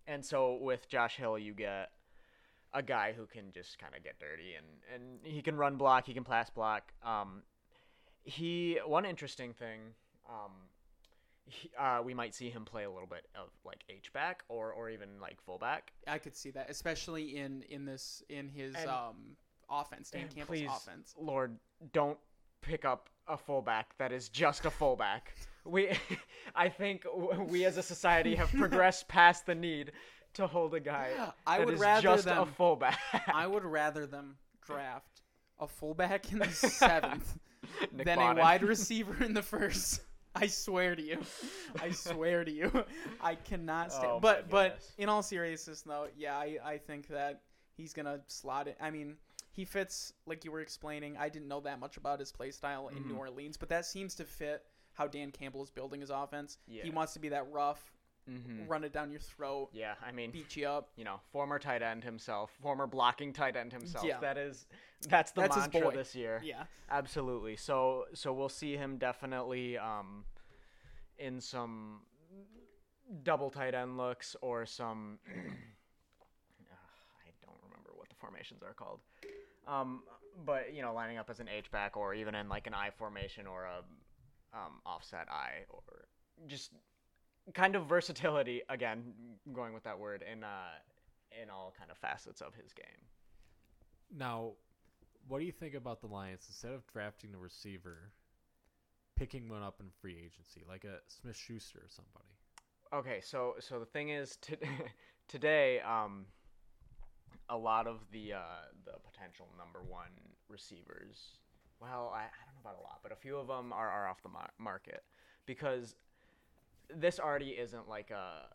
[0.06, 1.92] and so with Josh Hill, you get
[2.74, 6.06] a guy who can just kind of get dirty and and he can run block,
[6.06, 6.92] he can pass block.
[7.02, 7.42] Um,
[8.24, 9.80] he one interesting thing.
[10.28, 10.50] Um,
[11.46, 14.72] he, uh, we might see him play a little bit of like H back or
[14.72, 15.92] or even like fullback.
[16.06, 19.36] I could see that, especially in in this in his And- um
[19.70, 21.14] offense, Dan Campbell's please, offense.
[21.18, 21.56] Lord,
[21.92, 22.18] don't
[22.60, 25.34] pick up a fullback that is just a fullback.
[25.64, 25.90] we,
[26.54, 27.04] I think
[27.48, 29.92] we as a society have progressed past the need
[30.34, 31.10] to hold a guy
[31.46, 32.98] I that would is rather just a fullback.
[33.32, 35.22] I would rather them draft
[35.58, 37.38] a fullback in the seventh
[37.92, 38.40] Nick than Bonnet.
[38.40, 40.00] a wide receiver in the first.
[40.34, 41.18] I swear to you,
[41.80, 42.84] I swear to you,
[43.20, 44.06] I cannot stand.
[44.14, 47.42] Oh but but in all seriousness, though, yeah, I I think that
[47.76, 48.76] he's gonna slot it.
[48.80, 49.14] I mean,
[49.52, 51.16] he fits like you were explaining.
[51.16, 53.08] I didn't know that much about his play style in Mm-hmm.
[53.12, 54.62] New Orleans, but that seems to fit
[54.94, 56.58] how Dan Campbell is building his offense.
[56.66, 57.92] He wants to be that rough,
[58.28, 58.68] Mhm.
[58.68, 60.90] run it down your throat, Yeah, I mean, beat you up.
[60.96, 64.04] you know, former tight end himself, former blocking tight end himself.
[64.04, 64.18] Yeah.
[64.20, 64.66] That is,
[65.08, 66.40] that's the That's mantra this year.
[66.42, 66.64] Yeah.
[66.90, 67.56] Absolutely.
[67.56, 70.24] So so we'll see him definitely um,
[71.18, 72.02] in some
[73.22, 75.18] double tight end looks or some.
[75.28, 79.00] I don't remember what the formations are called.
[79.66, 80.02] Um,
[80.44, 82.90] but you know, lining up as an H back or even in like an I
[82.90, 83.78] formation or a
[84.56, 85.82] um, offset I or
[86.46, 86.72] just
[87.52, 88.62] kind of versatility.
[88.68, 89.02] Again,
[89.52, 90.72] going with that word in uh,
[91.42, 92.86] in all kind of facets of his game.
[94.16, 94.52] Now,
[95.28, 98.12] what do you think about the Lions instead of drafting a receiver,
[99.16, 102.30] picking one up in free agency, like a Smith Schuster or somebody?
[102.92, 104.56] Okay, so so the thing is, to,
[105.28, 106.26] today, um,
[107.48, 110.10] a lot of the uh, the potential number one
[110.48, 111.38] receivers.
[111.80, 114.08] Well, I, I don't know about a lot, but a few of them are, are
[114.08, 115.02] off the mar- market
[115.44, 115.96] because
[116.96, 118.46] this already isn't like a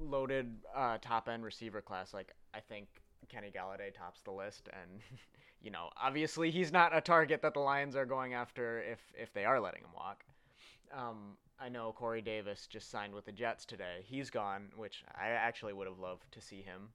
[0.00, 2.14] loaded uh, top end receiver class.
[2.14, 2.88] Like I think
[3.28, 5.00] Kenny Golladay tops the list, and
[5.60, 9.32] you know, obviously he's not a target that the Lions are going after if if
[9.32, 10.24] they are letting him walk.
[10.96, 14.04] Um, I know Corey Davis just signed with the Jets today.
[14.04, 16.88] He's gone, which I actually would have loved to see him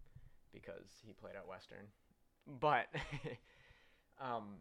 [0.53, 1.85] because he played at Western.
[2.59, 2.87] But
[4.21, 4.59] um,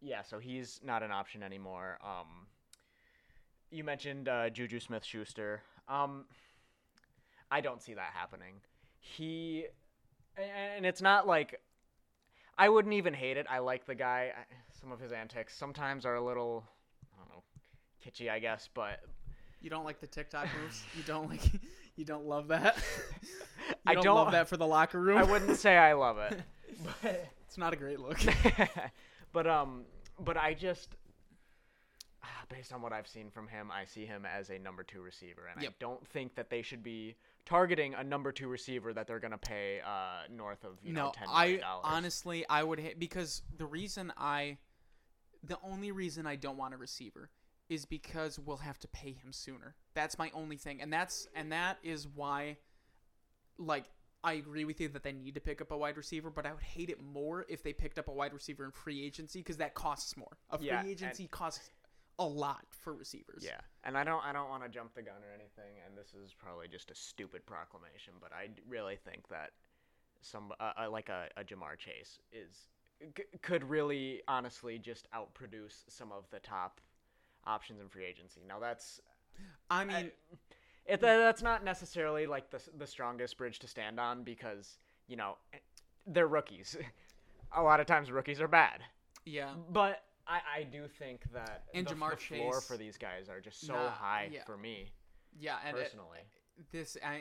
[0.00, 1.98] yeah, so he's not an option anymore.
[2.02, 2.46] Um,
[3.70, 5.62] you mentioned uh, Juju Smith Schuster.
[5.88, 6.24] Um,
[7.50, 8.54] I don't see that happening.
[9.00, 9.66] He,
[10.76, 11.60] and it's not like
[12.56, 13.46] I wouldn't even hate it.
[13.50, 14.32] I like the guy.
[14.80, 16.64] Some of his antics sometimes are a little,
[17.14, 17.42] I don't know,
[18.04, 19.00] kitschy, I guess, but
[19.60, 20.82] You don't like the TikTok moves.
[20.96, 21.42] You don't like.
[21.96, 22.76] You don't love that.
[23.68, 25.16] you I don't, don't- love that for the locker room.
[25.16, 26.40] I wouldn't say I love it.
[27.04, 28.18] But It's not a great look.
[29.32, 29.84] but um
[30.18, 30.88] but I just
[32.48, 35.46] based on what I've seen from him, I see him as a number 2 receiver
[35.52, 35.72] and Yep.
[35.72, 39.30] I don't think that they should be targeting a number 2 receiver that they're going
[39.32, 41.84] to pay uh north of, you know, no, 10 I million dollars.
[41.88, 44.58] honestly I would hit because the reason I,
[45.42, 47.30] the only reason I don't want a receiver
[47.68, 49.74] is because we'll have to pay him sooner.
[49.94, 50.80] That's my only thing.
[50.82, 52.58] And that's and that is why
[53.58, 53.84] like
[54.22, 56.52] I agree with you that they need to pick up a wide receiver, but I
[56.52, 59.58] would hate it more if they picked up a wide receiver in free agency because
[59.58, 60.38] that costs more.
[60.50, 61.70] A free Yeah, agency costs
[62.18, 63.42] a lot for receivers.
[63.44, 66.14] Yeah, and I don't I don't want to jump the gun or anything, and this
[66.14, 69.50] is probably just a stupid proclamation, but I really think that
[70.20, 72.68] some uh, uh, like a, a Ja'Marr Chase is
[73.16, 76.80] c- could really honestly just outproduce some of the top
[77.46, 78.40] options in free agency.
[78.46, 79.00] Now that's
[79.70, 80.10] I mean,
[80.86, 85.36] it, that's not necessarily like the the strongest bridge to stand on because you know
[86.06, 86.76] they're rookies.
[87.56, 88.82] a lot of times rookies are bad.
[89.24, 89.50] yeah.
[89.70, 93.28] But I, I do think that And the, Ja'Marr the floor Chase- for these guys
[93.28, 94.44] are just so Nah, high yeah.
[94.44, 94.92] for me
[95.38, 96.20] Yeah, and it- personally.
[96.72, 97.20] this I,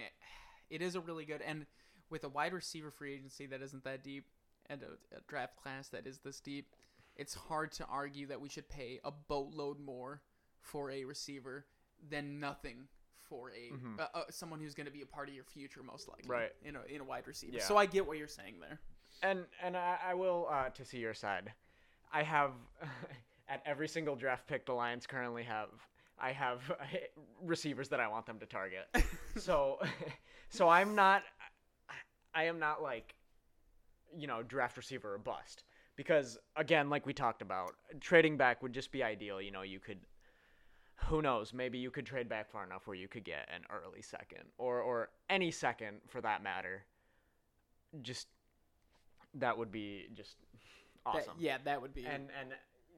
[0.69, 1.65] it is a really good and
[2.09, 4.25] with a wide receiver free agency that isn't that deep
[4.69, 6.67] and a, a draft class that is this deep,
[7.17, 10.21] it's hard to argue that we should pay a boatload more
[10.61, 11.65] for a receiver
[12.09, 12.87] than nothing
[13.17, 13.99] for a Mhm.
[13.99, 16.51] uh, uh, someone who's going to be a part of your future most likely Right.
[16.63, 17.57] in a in a wide receiver.
[17.57, 17.63] Yeah.
[17.63, 18.79] So I get what you're saying there.
[19.21, 21.51] And and I, I will uh, to see your side.
[22.13, 22.51] I have
[23.49, 25.69] at every single draft pick the Lions currently have.
[26.19, 26.71] I have
[27.43, 28.87] receivers that I want them to target.
[29.37, 29.79] so
[30.49, 31.23] so I'm not.
[32.35, 33.15] I am not like,
[34.17, 35.63] you know, draft receiver or bust.
[35.95, 39.41] Because again, like we talked about, trading back would just be ideal.
[39.41, 39.99] You know, you could.
[41.07, 41.53] Who knows?
[41.53, 44.79] Maybe you could trade back far enough where you could get an early second, or
[44.81, 46.83] or any second for that matter.
[48.01, 48.27] Just
[49.35, 50.37] that would be just
[51.05, 52.53] That- yeah, that would be And and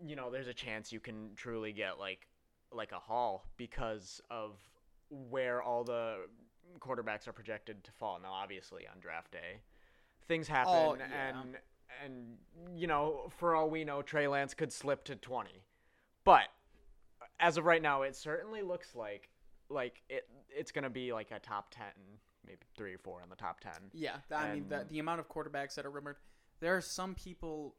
[0.05, 2.27] you know, there's a chance you can truly get like
[2.71, 4.57] like a haul because of
[5.09, 6.27] where all the
[6.79, 8.19] quarterbacks are projected to fall.
[8.21, 9.61] Now, obviously, on draft day,
[10.27, 11.29] things oh, happen, Oh, yeah.
[11.29, 11.57] and
[12.03, 12.37] and
[12.77, 15.63] you know, for all we know, Trey Lance could slip to twenty,
[16.23, 16.47] but
[17.39, 19.29] as of right now, it certainly looks like
[19.69, 23.35] like it it's gonna be like a top ten, maybe three or four in the
[23.35, 23.91] top ten.
[23.93, 26.17] Yeah, I mean the the amount of quarterbacks that are rumored.
[26.59, 27.75] There are some people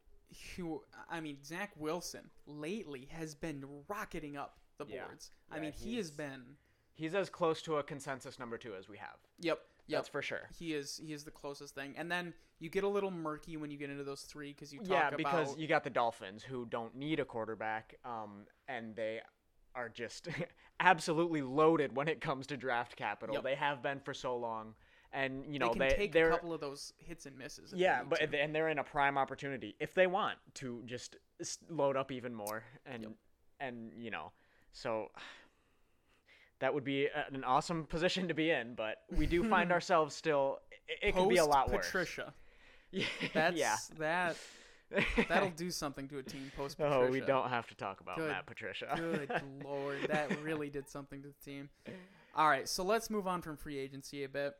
[0.55, 5.05] who, I mean, Zach Wilson lately has been rocketing up the Yeah.
[5.05, 5.31] boards.
[5.51, 6.57] I mean, he has been.
[6.93, 9.17] He's as close to a consensus number two as we have.
[9.39, 9.97] Yep, yep.
[9.99, 10.49] That's for sure.
[10.57, 13.69] he is he is the closest thing, and then you get a little murky when
[13.69, 16.41] you get into those three because you talk yeah, about because you got the Dolphins
[16.41, 19.21] who don't need a quarterback, um, and they
[19.75, 20.27] are just
[20.79, 23.35] absolutely loaded when it comes to draft capital.
[23.35, 23.43] Yep.
[23.43, 24.73] They have been for so long,
[25.13, 27.73] and you know they can they take they're a couple of those hits and misses.
[27.75, 28.41] yeah, but to.
[28.41, 31.15] and they're in a prime opportunity if they want to just
[31.69, 33.11] load up even more, and Yep.
[33.59, 34.31] and you know,
[34.73, 35.09] so
[36.59, 38.73] that would be an awesome position to be in.
[38.75, 40.59] But we do find ourselves still.
[40.87, 41.85] It, it could be a lot worse.
[41.85, 42.33] Patricia,
[42.91, 43.75] Yeah, that's yeah.
[43.99, 44.35] that
[45.27, 46.95] that'll do something to a team post Patricia.
[47.07, 48.29] Oh, we don't have to talk about Good.
[48.29, 48.93] Matt Patricia.
[48.95, 49.29] Good
[49.63, 51.69] lord, that really did something to the team.
[52.35, 54.53] All right, so let's move on from free agency a bit.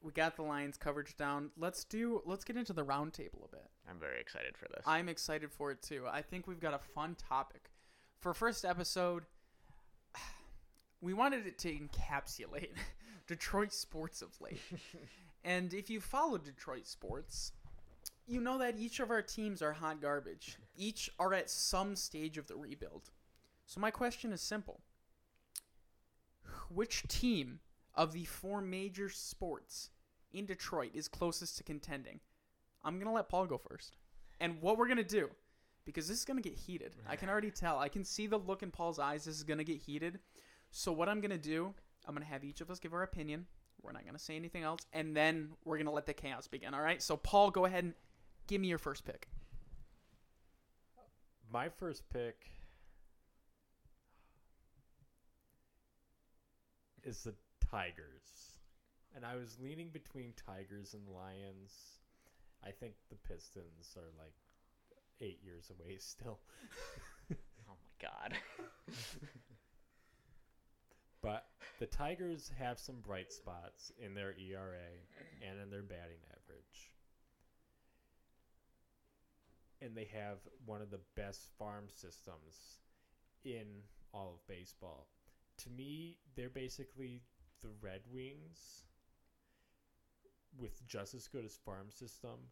[0.00, 1.50] We got the Lions coverage down.
[1.56, 2.22] Let's do.
[2.24, 3.66] Let's get into the roundtable a bit.
[3.88, 4.84] I'm very excited for this.
[4.86, 6.04] I'm excited for it too.
[6.10, 7.70] I think we've got a fun topic
[8.20, 9.24] for first episode.
[11.00, 12.70] We wanted it to encapsulate
[13.28, 14.60] Detroit sports of late,
[15.44, 17.52] and if you follow Detroit sports,
[18.26, 20.58] you know that each of our teams are hot garbage.
[20.76, 23.10] Each are at some stage of the rebuild.
[23.64, 24.80] So my question is simple.
[26.68, 27.60] Which team
[27.98, 29.90] of the four major sports
[30.32, 32.20] in Detroit is closest to contending?
[32.82, 33.98] I'm going to let Paul go first.
[34.40, 35.28] And what we're going to do
[35.84, 36.94] because this is going to get heated.
[37.08, 37.78] I can already tell.
[37.78, 39.24] I can see the look in Paul's eyes.
[39.24, 40.18] This is going to get heated.
[40.70, 41.72] So what I'm going to do,
[42.06, 43.46] I'm going to have each of us give our opinion.
[43.80, 46.46] We're not going to say anything else and then we're going to let the chaos
[46.46, 47.00] begin, all right?
[47.02, 47.94] So Paul, go ahead and
[48.48, 49.28] give me your first pick.
[51.50, 52.50] My first pick
[57.02, 57.32] is the
[57.70, 58.58] Tigers.
[59.14, 61.72] And I was leaning between Tigers and Lions.
[62.64, 64.34] I think the Pistons are like
[65.20, 66.38] eight years away still.
[67.30, 67.34] oh
[67.68, 68.34] my god.
[71.20, 71.46] But
[71.80, 74.88] the Tigers have some bright spots in their ERA
[75.46, 76.92] and in their batting average.
[79.80, 82.78] And they have one of the best farm systems
[83.44, 83.66] in
[84.12, 85.08] all of baseball.
[85.58, 87.22] To me, they're basically
[87.62, 88.84] the Red Wings
[90.58, 92.50] with just as good as farm system,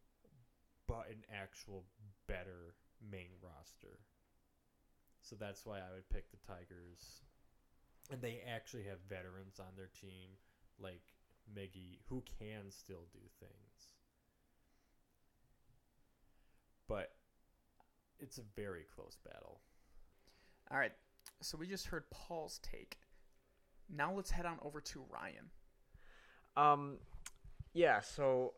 [0.87, 1.85] but an actual
[2.29, 2.75] better
[3.11, 3.99] main roster.
[5.23, 7.23] So that's why I would pick the Tigers
[8.11, 10.31] and they actually have veterans on their team
[10.79, 11.03] like
[11.53, 13.95] Miggy who can still do things.
[16.89, 17.13] But
[18.21, 19.61] it's a very close battle.
[20.71, 20.93] All right.
[21.43, 22.99] So we just heard Paul's take.
[23.95, 25.51] Now let's head on over to Ryan.
[26.57, 26.97] Um,
[27.73, 28.01] yeah.
[28.01, 28.55] So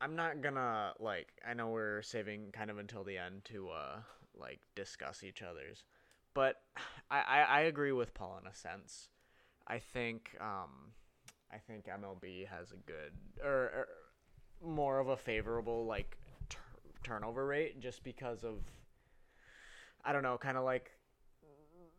[0.00, 1.28] I'm not gonna like.
[1.48, 4.00] I know we're saving kind of until the end to uh
[4.38, 5.84] like discuss each other's,
[6.34, 6.56] but
[7.10, 9.08] I I, I agree with Paul in a sense.
[9.66, 10.92] I think um
[11.52, 13.12] I think MLB has a good
[13.42, 13.88] or, or
[14.62, 16.16] more of a favorable like
[16.48, 16.60] tur
[17.02, 18.56] turnover rate just because of
[20.04, 20.90] I don't know, kind of like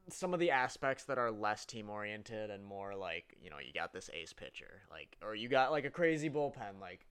[0.10, 3.74] some of the aspects that are less team oriented and more like you know you
[3.74, 7.06] got this ace pitcher like or you got like a crazy bullpen like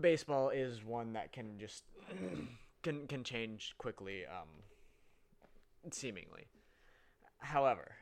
[0.00, 1.84] baseball is one that can just
[2.82, 4.48] can can change quickly um
[5.90, 6.46] seemingly.
[7.38, 7.96] However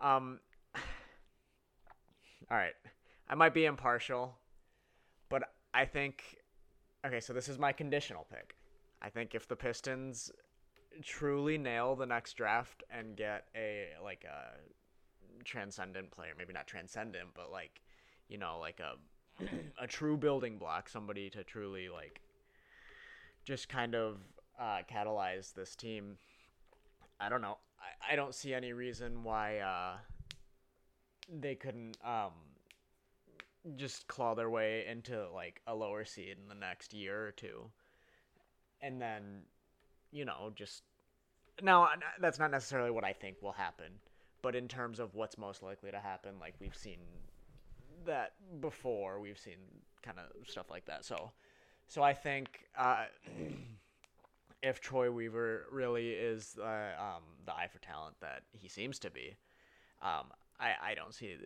[0.00, 0.38] um
[2.50, 2.74] all right
[3.28, 4.36] i might be impartial
[5.28, 5.42] but
[5.74, 6.36] i think
[7.06, 8.56] okay so this is my conditional pick.
[9.04, 10.30] I think if the pistons
[11.02, 14.58] truly nail the next draft and get a like a
[15.44, 17.80] transcendent player, maybe not transcendent, but like
[18.28, 18.94] you know, like a
[19.82, 22.20] a true building block, somebody to truly like
[23.44, 24.18] just kind of
[24.60, 26.16] uh, catalyze this team.
[27.20, 27.58] I don't know.
[27.80, 29.96] I, I don't see any reason why uh,
[31.28, 32.32] they couldn't um,
[33.76, 37.70] just claw their way into like a lower seed in the next year or two,
[38.80, 39.42] and then
[40.12, 40.82] you know, just
[41.62, 41.88] now
[42.20, 43.92] that's not necessarily what I think will happen,
[44.42, 46.98] but in terms of what's most likely to happen, like we've seen
[48.06, 49.56] that before, we've seen
[50.02, 51.04] kind of stuff like that.
[51.04, 51.30] So,
[51.88, 53.04] so I think uh,
[54.62, 59.10] if Troy Weaver really is uh, um, the eye for talent that he seems to
[59.10, 59.36] be,
[60.02, 60.26] um,
[60.60, 61.36] I I don't see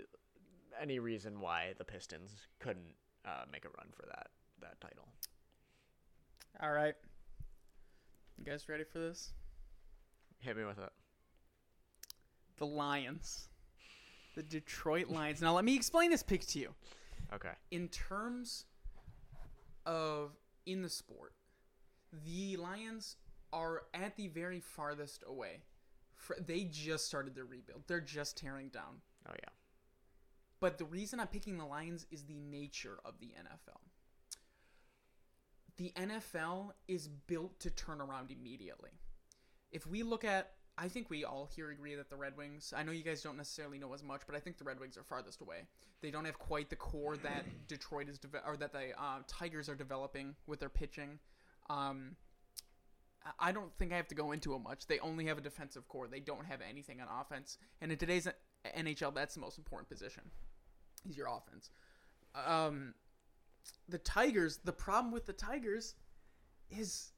[0.80, 2.94] any reason why the Pistons couldn't
[3.24, 4.28] uh, make a run for that
[4.60, 5.08] that title.
[6.60, 6.94] All right.
[8.38, 9.32] You guys ready for this?
[10.38, 10.90] Hit me with it.
[12.58, 13.48] The Lions.
[14.34, 15.40] The Detroit Lions.
[15.40, 16.74] Now, let me explain this pick to you.
[17.32, 17.52] Okay.
[17.70, 18.66] In terms
[19.84, 20.32] of
[20.66, 21.32] in the sport,
[22.24, 23.16] the Lions
[23.52, 25.62] are at the very farthest away.
[26.46, 27.82] They just started their rebuild.
[27.86, 29.00] They're just tearing down.
[29.28, 29.50] Oh yeah.
[30.60, 33.80] But the reason I'm picking the Lions is the nature of the NFL.
[35.76, 38.90] The NFL is built to turn around immediately.
[39.70, 42.82] If we look at, I think we all here agree that the Red Wings, I
[42.82, 45.02] know you guys don't necessarily know as much, but I think the Red Wings are
[45.02, 45.66] farthest away.
[46.02, 49.68] They don't have quite the core that Detroit is, de- or that the uh, Tigers
[49.68, 51.18] are developing with their pitching.
[51.68, 52.16] Um,
[53.38, 54.86] I don't think I have to go into it much.
[54.86, 56.06] They only have a defensive core.
[56.06, 57.58] They don't have anything on offense.
[57.80, 58.28] And in today's
[58.76, 60.22] NHL, that's the most important position.
[61.08, 61.70] Is your offense.
[62.34, 62.94] Um,
[63.88, 65.94] the Tigers, the problem with the Tigers
[66.70, 67.12] is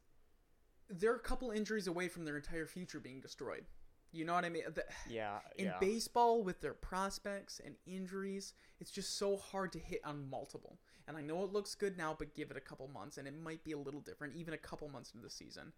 [0.89, 3.65] they're a couple injuries away from their entire future being destroyed.
[4.11, 4.63] You know what I mean?
[4.75, 5.39] The, yeah.
[5.57, 5.77] In yeah.
[5.81, 10.79] baseball, with their prospects and injuries, it's just so hard to hit on multiple.
[11.07, 13.39] And I know it looks good now, but give it a couple months, and it
[13.39, 15.73] might be a little different, even a couple months into the season.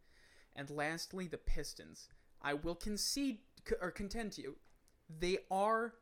[0.55, 2.09] And lastly, the Pistons.
[2.43, 3.39] I will concede
[3.81, 4.57] or contend to you,
[5.19, 5.95] they are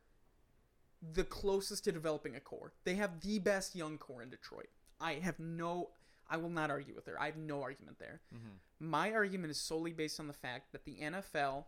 [1.15, 2.73] the closest to developing a core.
[2.85, 4.69] They have the best young core in Detroit.
[5.01, 5.91] I have no,
[6.29, 7.21] I will not argue with her.
[7.21, 8.21] I have no argument there.
[8.35, 8.91] Mm-hmm.
[8.91, 11.65] My argument is solely based on the fact that the NFL,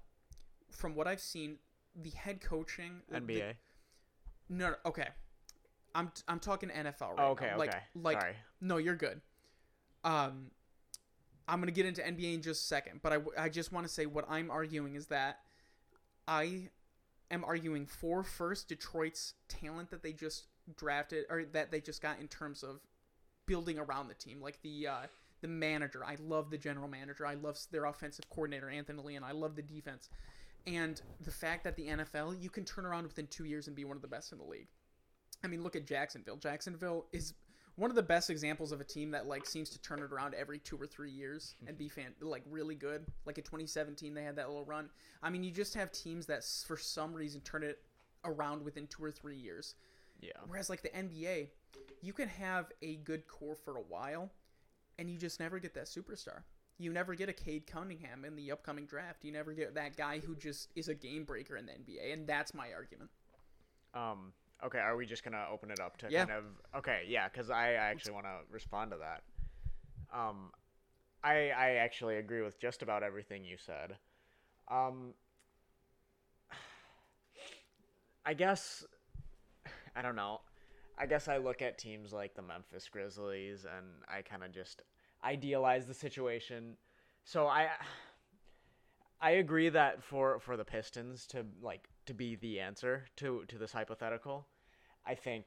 [0.71, 1.59] from what I've seen,
[1.95, 3.27] the head coaching NBA.
[3.27, 3.55] The,
[4.49, 5.09] no, no, okay.
[5.95, 7.59] I'm I'm talking NFL right oh, okay, now.
[7.59, 7.79] Like, okay.
[7.95, 8.35] like Sorry.
[8.61, 9.21] no, you're good.
[10.05, 10.51] Um,
[11.49, 13.93] I'm gonna get into NBA in just a second, but I, I just want to
[13.93, 15.41] say what I'm arguing is that
[16.29, 16.71] I
[17.31, 20.45] am arguing for first Detroit's talent that they just
[20.77, 22.81] drafted or that they just got in terms of
[23.47, 25.07] building around the team, like the uh,
[25.41, 26.05] the manager.
[26.05, 27.27] I love the general manager.
[27.27, 30.09] I love their offensive coordinator Anthony Lee, and I love the defense.
[30.67, 33.85] And the fact that the NFL, you can turn around within two years and be
[33.85, 34.69] one of the best in the league.
[35.43, 36.37] I mean, look at Jacksonville.
[36.37, 37.33] Jacksonville is
[37.81, 40.35] one of the best examples of a team that like seems to turn it around
[40.35, 43.07] every two or three years and be fan like really good.
[43.25, 44.91] Like in 2017, they had that little run.
[45.23, 47.79] I mean, you just have teams that for some reason turn it
[48.27, 49.77] around within two or three years.
[50.21, 50.33] Yeah.
[50.47, 51.49] Whereas like the NBA,
[52.03, 54.31] you can have a good core for a while,
[54.99, 56.43] and you just never get that superstar.
[56.77, 59.25] You never get a Cade Cunningham in the upcoming draft.
[59.25, 62.27] You never get that guy who just is a game breaker in the NBA, and
[62.27, 63.11] that's my argument.
[63.95, 64.35] Um.
[64.65, 64.79] Okay.
[64.79, 66.27] Are we just gonna open it up to Yeah.
[66.27, 66.45] kind of?
[66.77, 67.05] Okay.
[67.07, 67.29] Yeah.
[67.29, 69.23] Because I actually want to respond to that.
[70.13, 70.53] Um,
[71.23, 73.97] I I actually agree with just about everything you said.
[74.69, 75.15] Um.
[78.25, 78.85] I guess.
[79.97, 80.41] I don't know.
[80.99, 84.83] I guess I look at teams like the Memphis Grizzlies and I kind of just
[85.25, 86.77] idealize the situation.
[87.25, 87.71] So I
[89.21, 93.57] I agree that for for the Pistons to like to be the answer to to
[93.57, 94.45] this hypothetical,
[95.07, 95.45] I think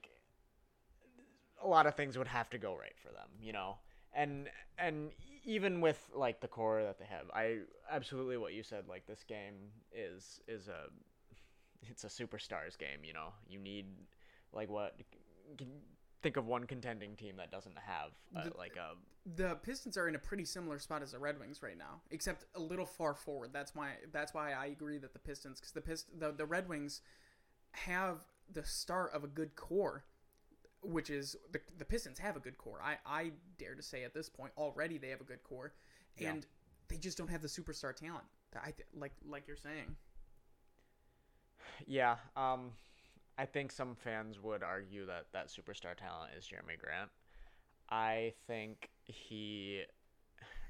[1.61, 3.75] a lot of things would have to go right for them, you know.
[4.13, 5.11] And and
[5.43, 7.59] even with like the core that they have, I
[7.91, 9.55] absolutely what you said like this game
[9.93, 10.87] is is a
[11.89, 13.33] it's a superstars game, you know.
[13.45, 13.85] You need
[14.53, 14.95] like what
[16.23, 18.93] think of one contending team that doesn't have uh, The- like a
[19.35, 22.45] The Pistons are in a pretty similar spot as the Red Wings right now, except
[22.55, 23.51] a little far forward.
[23.53, 26.67] That's why that's why I agree that the Pistons because the Pist the, the Red
[26.67, 27.01] Wings
[27.73, 28.17] have
[28.51, 30.03] the start of a good core,
[30.81, 32.79] which is the the Pistons have a good core.
[32.83, 35.73] I I dare to say at this point already they have a good core,
[36.17, 36.31] Yeah.
[36.31, 36.45] and
[36.87, 38.25] they just don't have the superstar talent.
[38.55, 39.95] I th- like like you're saying.
[41.87, 42.71] Yeah, um,
[43.37, 47.09] I think some fans would argue that that superstar talent is Jerami Grant.
[47.89, 49.81] I think he.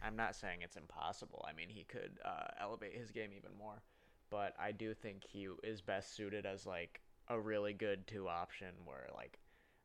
[0.02, 1.46] I'm not saying it's impossible.
[1.48, 3.82] I mean, he could uh, elevate his game even more,
[4.30, 8.70] but I do think he is best suited as like a really good two option,
[8.86, 9.40] where like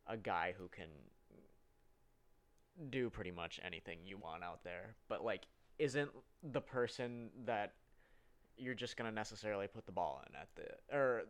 [0.07, 0.89] a guy who can
[2.89, 6.09] do pretty much anything you want out there, but like isn't
[6.51, 7.73] the person that
[8.57, 11.23] you're just gonna necessarily put the ball in at the or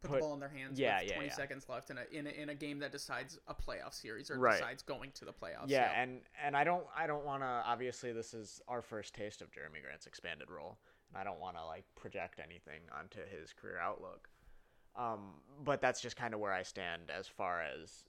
[0.00, 1.34] Put, Put- the ball in their hands yeah, with yeah, 20 yeah.
[1.34, 4.38] seconds left in a, in a in a game that decides a playoff series or
[4.38, 4.58] Right.
[4.58, 5.68] decides going to the playoffs.
[5.68, 9.42] yeah, and and I don't I don't want to obviously this is our first taste
[9.42, 10.78] of Jerami Grant's expanded role,
[11.10, 14.28] and I don't want to like project anything onto his career outlook.
[14.96, 15.34] Um,
[15.64, 18.04] but that's just kind of where I stand as far as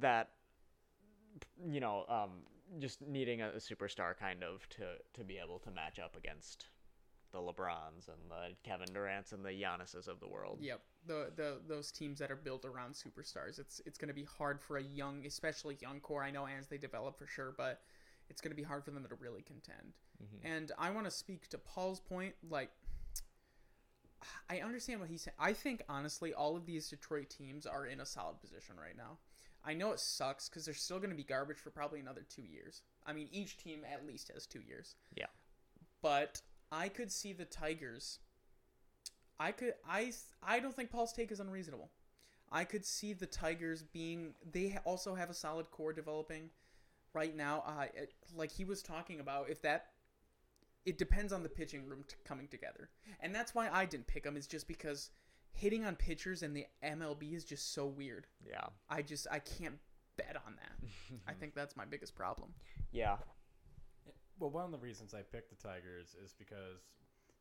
[0.00, 0.30] that
[1.68, 2.30] you know, um,
[2.78, 6.66] just needing a, a superstar kind of to to be able to match up against
[7.34, 10.58] the LeBrons and the Kevin Durant's and the Giannis's of the world.
[10.62, 13.58] Yep, the the those teams that are built around superstars.
[13.58, 16.22] It's it's going to be hard for a young, especially young core.
[16.22, 17.82] I know as they develop for sure, but
[18.30, 19.92] it's going to be hard for them to really contend.
[20.22, 20.38] Mhm.
[20.44, 22.34] And I want to speak to Paul's point.
[22.48, 22.70] Like,
[24.48, 25.36] I understand what he's saying.
[25.38, 29.18] I think honestly, all of these Detroit teams are in a solid position right now.
[29.66, 32.42] I know it sucks because they're still going to be garbage for probably another two
[32.42, 32.82] years.
[33.06, 34.94] I mean, each team at least has two years.
[35.16, 35.26] Yeah.
[36.02, 36.42] But
[36.74, 38.18] I could see the Tigers.
[39.38, 40.12] I could I
[40.42, 41.90] I don't think Paul's take is unreasonable.
[42.50, 46.50] I could see the Tigers being they also have a solid core developing
[47.12, 47.62] right now.
[47.66, 49.86] Uh, it, like he was talking about, if that
[50.84, 54.24] it depends on the pitching room t- coming together, and that's why I didn't pick
[54.24, 54.36] them.
[54.36, 55.10] Is just because
[55.52, 58.26] hitting on pitchers in the MLB is just so weird.
[58.46, 58.66] Yeah.
[58.90, 59.78] I just I can't
[60.16, 61.18] bet on that.
[61.28, 62.50] I think that's my biggest problem.
[62.92, 63.16] Yeah.
[64.38, 66.90] Well, one of the reasons I picked the Tigers is because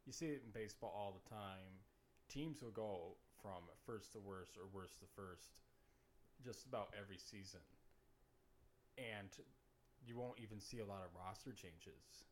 [0.05, 1.81] you see it in baseball all the time.
[2.29, 5.57] Teams will go from first to worst or worst to first
[6.45, 7.65] just about every season.
[8.97, 9.33] And
[10.05, 12.29] you won't even see a lot of roster changes.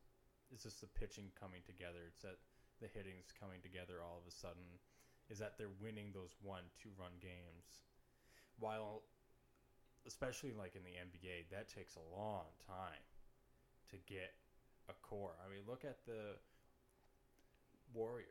[0.54, 2.06] It's just the pitching coming together.
[2.06, 2.38] It's that
[2.78, 4.78] the hitting's coming together all of a sudden.
[5.26, 7.82] Is that they're winning those one, two run games.
[8.62, 9.02] While,
[10.06, 13.02] especially like in the NBA, that takes a long time
[13.90, 14.38] to get
[14.88, 15.34] a core.
[15.44, 16.38] I mean, look at the
[17.94, 18.28] Warriors.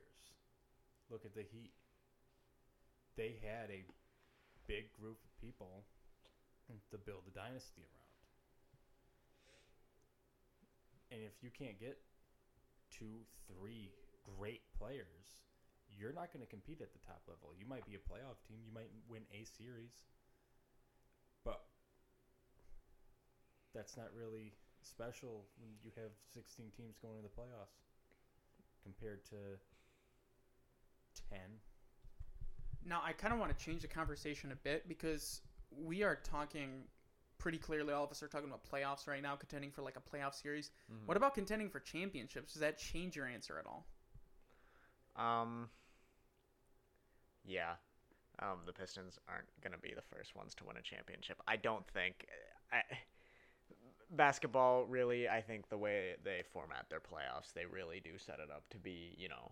[1.10, 1.74] Look at the Heat.
[3.18, 3.84] They had a
[4.68, 5.84] big group of people
[6.89, 8.02] to build a dynasty around.
[11.12, 11.99] And if you can't get
[12.89, 13.91] two, three
[14.24, 15.36] great players,
[15.91, 17.52] you're not going to compete at the top level.
[17.60, 19.91] You might be a playoff team, you might win a series,
[21.43, 21.60] but
[23.76, 27.82] that's not really special when you have 16 teams going to the playoffs
[28.84, 29.36] compared to
[31.29, 31.39] 10.
[32.86, 36.84] Now, I kind of want to change the conversation a bit because we are talking
[37.38, 37.93] pretty clearly.
[37.93, 40.71] All of us are talking about playoffs right now, contending for like a playoff series.
[40.91, 41.07] Mm-hmm.
[41.07, 42.53] What about contending for championships?
[42.53, 43.86] Does that change your answer at all?
[45.15, 45.69] Um.
[47.45, 47.73] Yeah.
[48.39, 51.38] Um, the Pistons aren't going to be the first ones to win a championship.
[51.47, 52.25] I don't think.
[52.71, 52.82] I,
[54.12, 58.51] basketball, really, I think the way they format their playoffs, they really do set it
[58.51, 59.51] up to be, you know,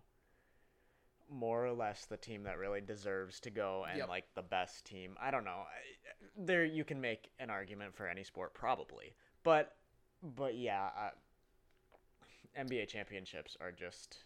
[1.32, 4.10] more or less the team that really deserves to go and Yep.
[4.10, 5.16] like the best team.
[5.20, 5.64] I don't know.
[6.38, 9.76] There, you can make an argument for any sport, probably, but,
[10.24, 11.12] but yeah, uh,
[12.60, 14.18] NBA championships are just.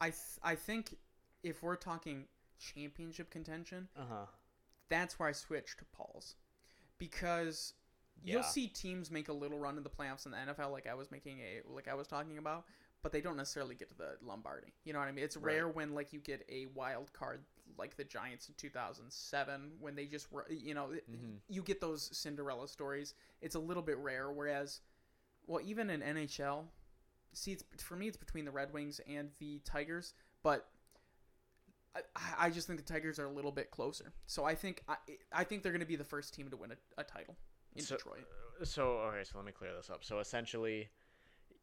[0.00, 0.96] I th- I think
[1.42, 2.26] if we're talking
[2.58, 4.26] championship contention, Uh huh.
[4.88, 6.34] that's where I switch to Paul's
[6.98, 7.74] because
[8.24, 10.94] you'll see teams make a little run in the playoffs in the NFL, like I
[10.94, 12.64] was making a like I was talking about,
[13.02, 14.72] but they don't necessarily get to the Lombardi.
[14.84, 15.24] You know what I mean?
[15.24, 15.54] It's Right.
[15.56, 17.44] rare when like you get a wild card
[17.78, 21.38] like the Giants in 2007 when they just were you know Mhm.
[21.48, 23.14] you get those Cinderella stories.
[23.40, 24.30] It's a little bit rare.
[24.30, 24.80] Whereas,
[25.46, 26.68] well, even in NHL,
[27.32, 30.68] see, it's for me, it's between the Red Wings and the Tigers, but
[31.94, 32.00] I,
[32.46, 34.12] I just think the Tigers are a little bit closer.
[34.26, 34.96] So I think I,
[35.32, 37.36] I think they're going to be the first team to win a, a title
[37.76, 38.26] in So- Detroit.
[38.64, 40.04] So okay, so let me clear this up.
[40.04, 40.88] So essentially,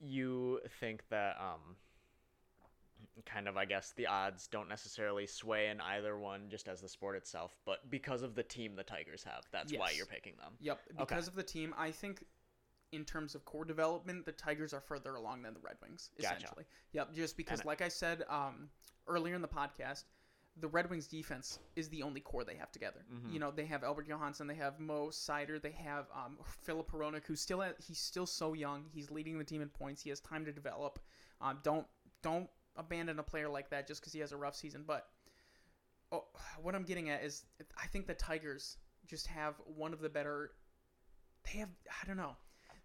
[0.01, 1.75] you think that um,
[3.25, 6.89] kind of I guess the odds don't necessarily sway in either one, just as the
[6.89, 10.53] sport itself, but because of the team the Tigers have, that's why you're picking them.
[10.59, 12.25] Yep, because of the team, I think
[12.91, 16.09] in terms of core development, the Tigers are further along than the Red Wings.
[16.21, 16.35] Gotcha.
[16.37, 17.13] Essentially, yep.
[17.13, 18.69] Just because, And- like I said um,
[19.07, 20.03] earlier in the podcast,
[20.57, 23.05] the Red Wings defense is the only core they have together.
[23.11, 23.31] Mhm.
[23.31, 27.25] You know, they have Albert Johansson, they have Mo Seider, they have um, Philip Hronek,
[27.25, 28.85] who's still at, he's still so young.
[28.91, 30.01] He's leading the team in points.
[30.01, 30.99] He has time to develop.
[31.41, 31.87] Um, don't
[32.21, 34.83] don't abandon a player like that just because he has a rough season.
[34.85, 35.07] But
[36.11, 36.25] oh,
[36.61, 37.45] what I'm getting at is,
[37.77, 40.51] I think the Tigers just have one of the better.
[41.45, 42.35] They have I don't know,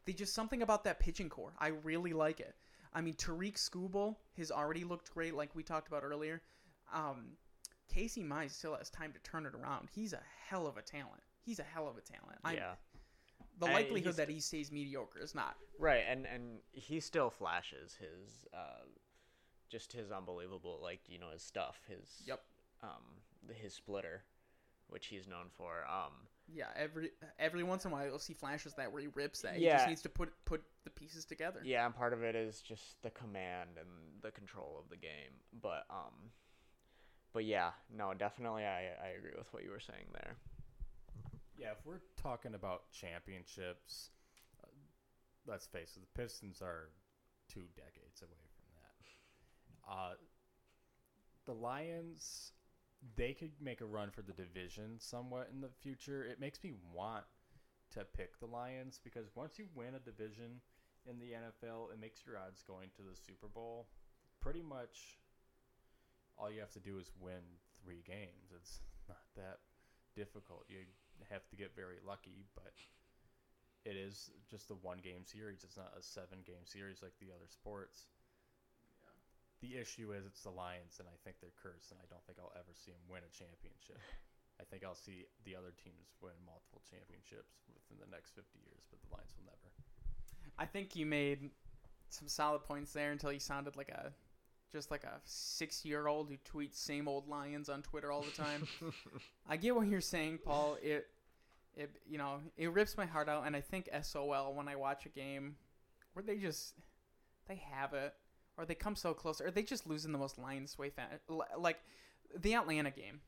[0.04, 1.54] they just something about that pitching core.
[1.58, 2.54] I really like it.
[2.92, 6.42] I mean, Tarik Skubal has already looked great, like we talked about earlier.
[6.92, 7.36] Um,
[7.94, 9.88] Casey Mize still has time to turn it around.
[9.94, 11.22] He's a hell of a talent.
[11.44, 12.38] He's a hell of a talent.
[12.42, 12.74] I'm- yeah,
[13.58, 15.56] The likelihood he's- that he stays mediocre is not.
[15.78, 16.04] right.
[16.06, 18.84] And and he still flashes his uh,
[19.68, 22.44] just his unbelievable like you know his stuff, his Yep.
[22.82, 23.22] um
[23.54, 24.24] his splitter,
[24.88, 25.86] which he's known for.
[25.86, 29.40] Um, Yeah, every every once in a while you'll see flashes that where he rips
[29.42, 29.56] that.
[29.56, 29.76] He Yeah.
[29.76, 31.60] just needs to put put the pieces together.
[31.64, 35.40] Yeah, and part of it is just the command and the control of the game.
[35.52, 36.32] But um
[37.34, 40.36] but yeah, no, definitely I I agree with what you were saying there.
[41.58, 44.10] Yeah, if we're talking about championships,
[44.62, 44.68] uh,
[45.46, 46.90] let's face it, the Pistons are
[47.48, 49.92] two decades away from that.
[49.92, 50.14] Uh,
[51.44, 52.52] the Lions,
[53.16, 56.24] they could make a run for the division somewhat in the future.
[56.24, 57.24] It makes me want
[57.92, 60.60] to pick the Lions because once you win a division
[61.06, 63.88] in the NFL, it makes your odds going to the Super Bowl
[64.40, 65.18] pretty much
[66.38, 67.42] all you have to do is win
[67.82, 68.52] three games.
[68.54, 69.58] It's not that
[70.14, 70.64] difficult.
[70.68, 70.86] You
[71.30, 72.74] have to get very lucky, but
[73.84, 75.62] it is just a one game series.
[75.64, 78.06] It's not a seven game series like the other sports.
[79.62, 82.36] The issue is it's the Lions, and I think they're cursed, and I don't think
[82.36, 84.00] I'll ever see them win a championship.
[84.60, 88.84] I think I'll see the other teams win multiple championships within the next 50 years,
[88.92, 89.68] but the Lions will never.
[90.58, 91.50] I think you made
[92.08, 94.12] some solid points there until you sounded like a
[94.74, 98.32] just like a six year old who tweets same old lions on Twitter all the
[98.32, 98.66] time.
[99.48, 100.76] I get what you're saying, Paul.
[100.82, 101.06] It
[101.76, 105.06] it you know, it rips my heart out and I think SOL when I watch
[105.06, 105.54] a game
[106.12, 106.74] where they just
[107.46, 108.14] they have it
[108.58, 111.06] or they come so close or they just lose in the most Lions way fan
[111.56, 111.78] like
[112.36, 113.20] the Atlanta game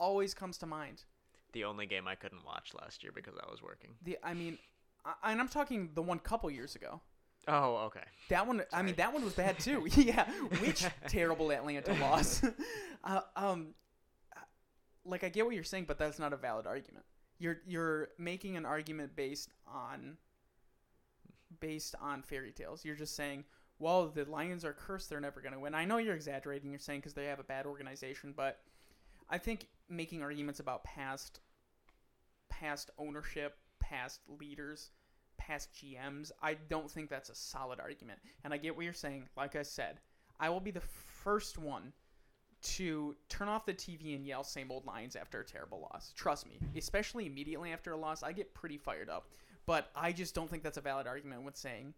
[0.00, 1.04] always comes to mind.
[1.52, 3.90] the only game I couldn't watch last year because I was working.
[4.02, 4.58] The I mean
[5.04, 7.00] I, and I'm talking the one couple years ago.
[7.48, 8.04] Oh, okay.
[8.28, 9.86] That one, I mean, that one was bad too.
[9.96, 10.30] yeah,
[10.60, 12.42] which terrible Atlanta loss.
[13.02, 13.68] uh, um,
[15.04, 17.06] like I get what you're saying, but that's not a valid argument.
[17.38, 20.18] You're you're making an argument based on
[21.60, 22.84] based on fairy tales.
[22.84, 23.44] You're just saying,
[23.78, 25.74] well, the Lions are cursed; they're never going to win.
[25.74, 26.70] I know you're exaggerating.
[26.70, 28.58] You're saying because they have a bad organization, but
[29.30, 31.40] I think making arguments about past
[32.50, 34.90] past ownership, past leaders,
[35.38, 38.18] past GMs, I don't think that's a solid argument.
[38.44, 39.28] And I get what you're saying.
[39.36, 40.00] Like I said,
[40.38, 41.92] I will be the first one
[42.60, 46.12] to turn off the TV and yell same old lines after a terrible loss.
[46.16, 49.28] Trust me, especially immediately after a loss, I get pretty fired up.
[49.66, 51.94] But I just don't think that's a valid argument with saying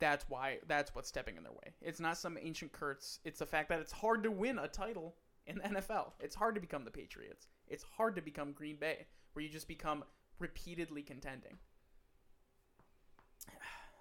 [0.00, 1.72] that's why that's what's stepping in their way.
[1.80, 3.20] It's not some ancient curse.
[3.24, 5.14] It's the fact that it's hard to win a title
[5.46, 6.12] in the NFL.
[6.20, 7.46] It's hard to become the Patriots.
[7.68, 10.04] It's hard to become Green Bay, where you just become
[10.38, 11.56] repeatedly contending.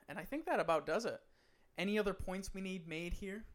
[0.10, 1.20] And I think that about does it.
[1.78, 3.46] Any other points we need made here?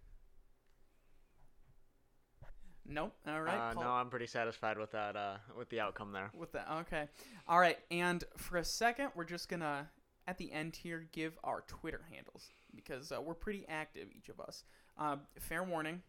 [2.89, 3.15] Nope.
[3.27, 3.71] All right.
[3.71, 5.17] uh, no, I'm pretty satisfied with that.
[5.17, 6.31] Uh, with the outcome there.
[6.35, 6.67] with that.
[6.81, 7.09] Okay.
[7.49, 7.79] All right.
[7.91, 9.87] And for a second, we're just going to,
[10.27, 14.41] at the end here, give our Twitter handles because uh, we're pretty active, each of
[14.41, 14.65] us.
[14.99, 16.03] Uh, fair warning.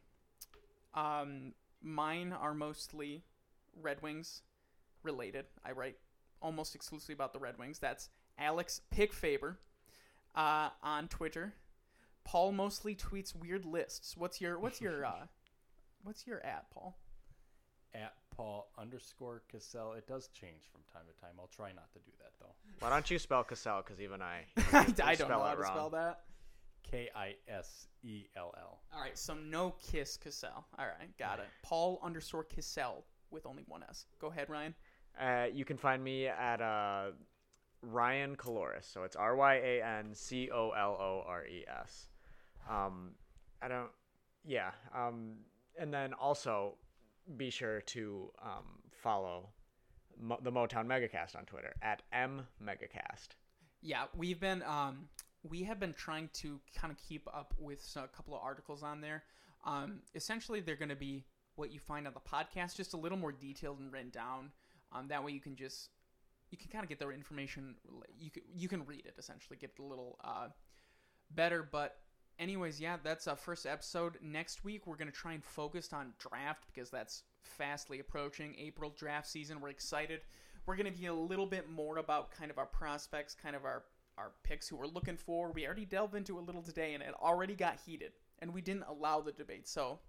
[0.93, 3.23] Um, mine are mostly
[3.81, 4.43] Red Wings
[5.03, 5.45] related.
[5.65, 5.97] I write
[6.41, 7.79] almost exclusively about the Red Wings.
[7.79, 9.55] That's Alex Pickfaber
[10.37, 11.53] uh, on Twitter.
[12.23, 14.15] Paul mostly tweets weird lists.
[14.15, 15.25] What's your what's your uh,
[16.03, 16.95] what's your at Paul?
[17.95, 19.97] At Paul underscore Kisell.
[19.97, 21.31] It does change from time to time.
[21.39, 22.53] I'll try not to do that though.
[22.79, 23.83] Why don't you spell Kisell?
[23.83, 24.45] Because even I.
[24.73, 25.71] I, I don't know spell how it to wrong.
[25.73, 26.19] spell that.
[26.83, 28.79] K I S E L L.
[28.93, 30.65] All right, so no kiss Cassell.
[30.77, 31.45] All right, got it.
[31.63, 34.05] Paul underscore Kisell with only one S.
[34.19, 34.73] Go ahead, Ryan.
[35.19, 37.07] Uh, you can find me at uh,
[37.81, 38.91] Ryan Colores.
[38.91, 42.07] So it's R Y A N C O L O R E S.
[42.69, 43.11] Um,
[43.61, 43.89] I don't.
[44.45, 44.71] Yeah.
[44.95, 45.35] Um,
[45.79, 46.75] and then also
[47.35, 49.49] be sure to um, follow
[50.19, 53.29] Mo- the Motown Megacast on Twitter at m megacast.
[53.81, 55.09] Yeah, we've been um,
[55.47, 59.01] we have been trying to kind of keep up with a couple of articles on
[59.01, 59.23] there.
[59.65, 61.25] Um, essentially, they're going to be
[61.55, 64.51] what you find on the podcast, just a little more detailed and written down.
[64.91, 65.89] Um, that way, you can just
[66.49, 67.75] you can kind of get the information.
[68.19, 70.47] You can you can read it essentially, get it a little uh,
[71.31, 71.67] better.
[71.69, 71.97] But
[72.39, 74.17] anyways, yeah, that's our first episode.
[74.21, 78.55] Next week, we're going to try and focus on draft because that's fastly approaching.
[78.57, 79.59] April draft season.
[79.59, 80.21] We're excited.
[80.65, 83.65] We're going to be a little bit more about kind of our prospects, kind of
[83.65, 83.83] our
[84.17, 85.51] our picks who we're looking for.
[85.51, 88.85] We already delved into a little today, and it already got heated, and we didn't
[88.87, 89.67] allow the debate.
[89.67, 89.99] So,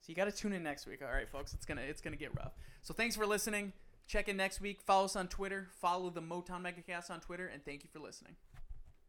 [0.00, 1.00] so you got to tune in next week.
[1.02, 2.52] All right, folks, it's gonna it's gonna get rough.
[2.82, 3.72] So thanks for listening.
[4.06, 4.80] Check in next week.
[4.80, 5.68] Follow us on Twitter.
[5.80, 8.36] Follow the Motown Megacast on Twitter, and thank you for listening.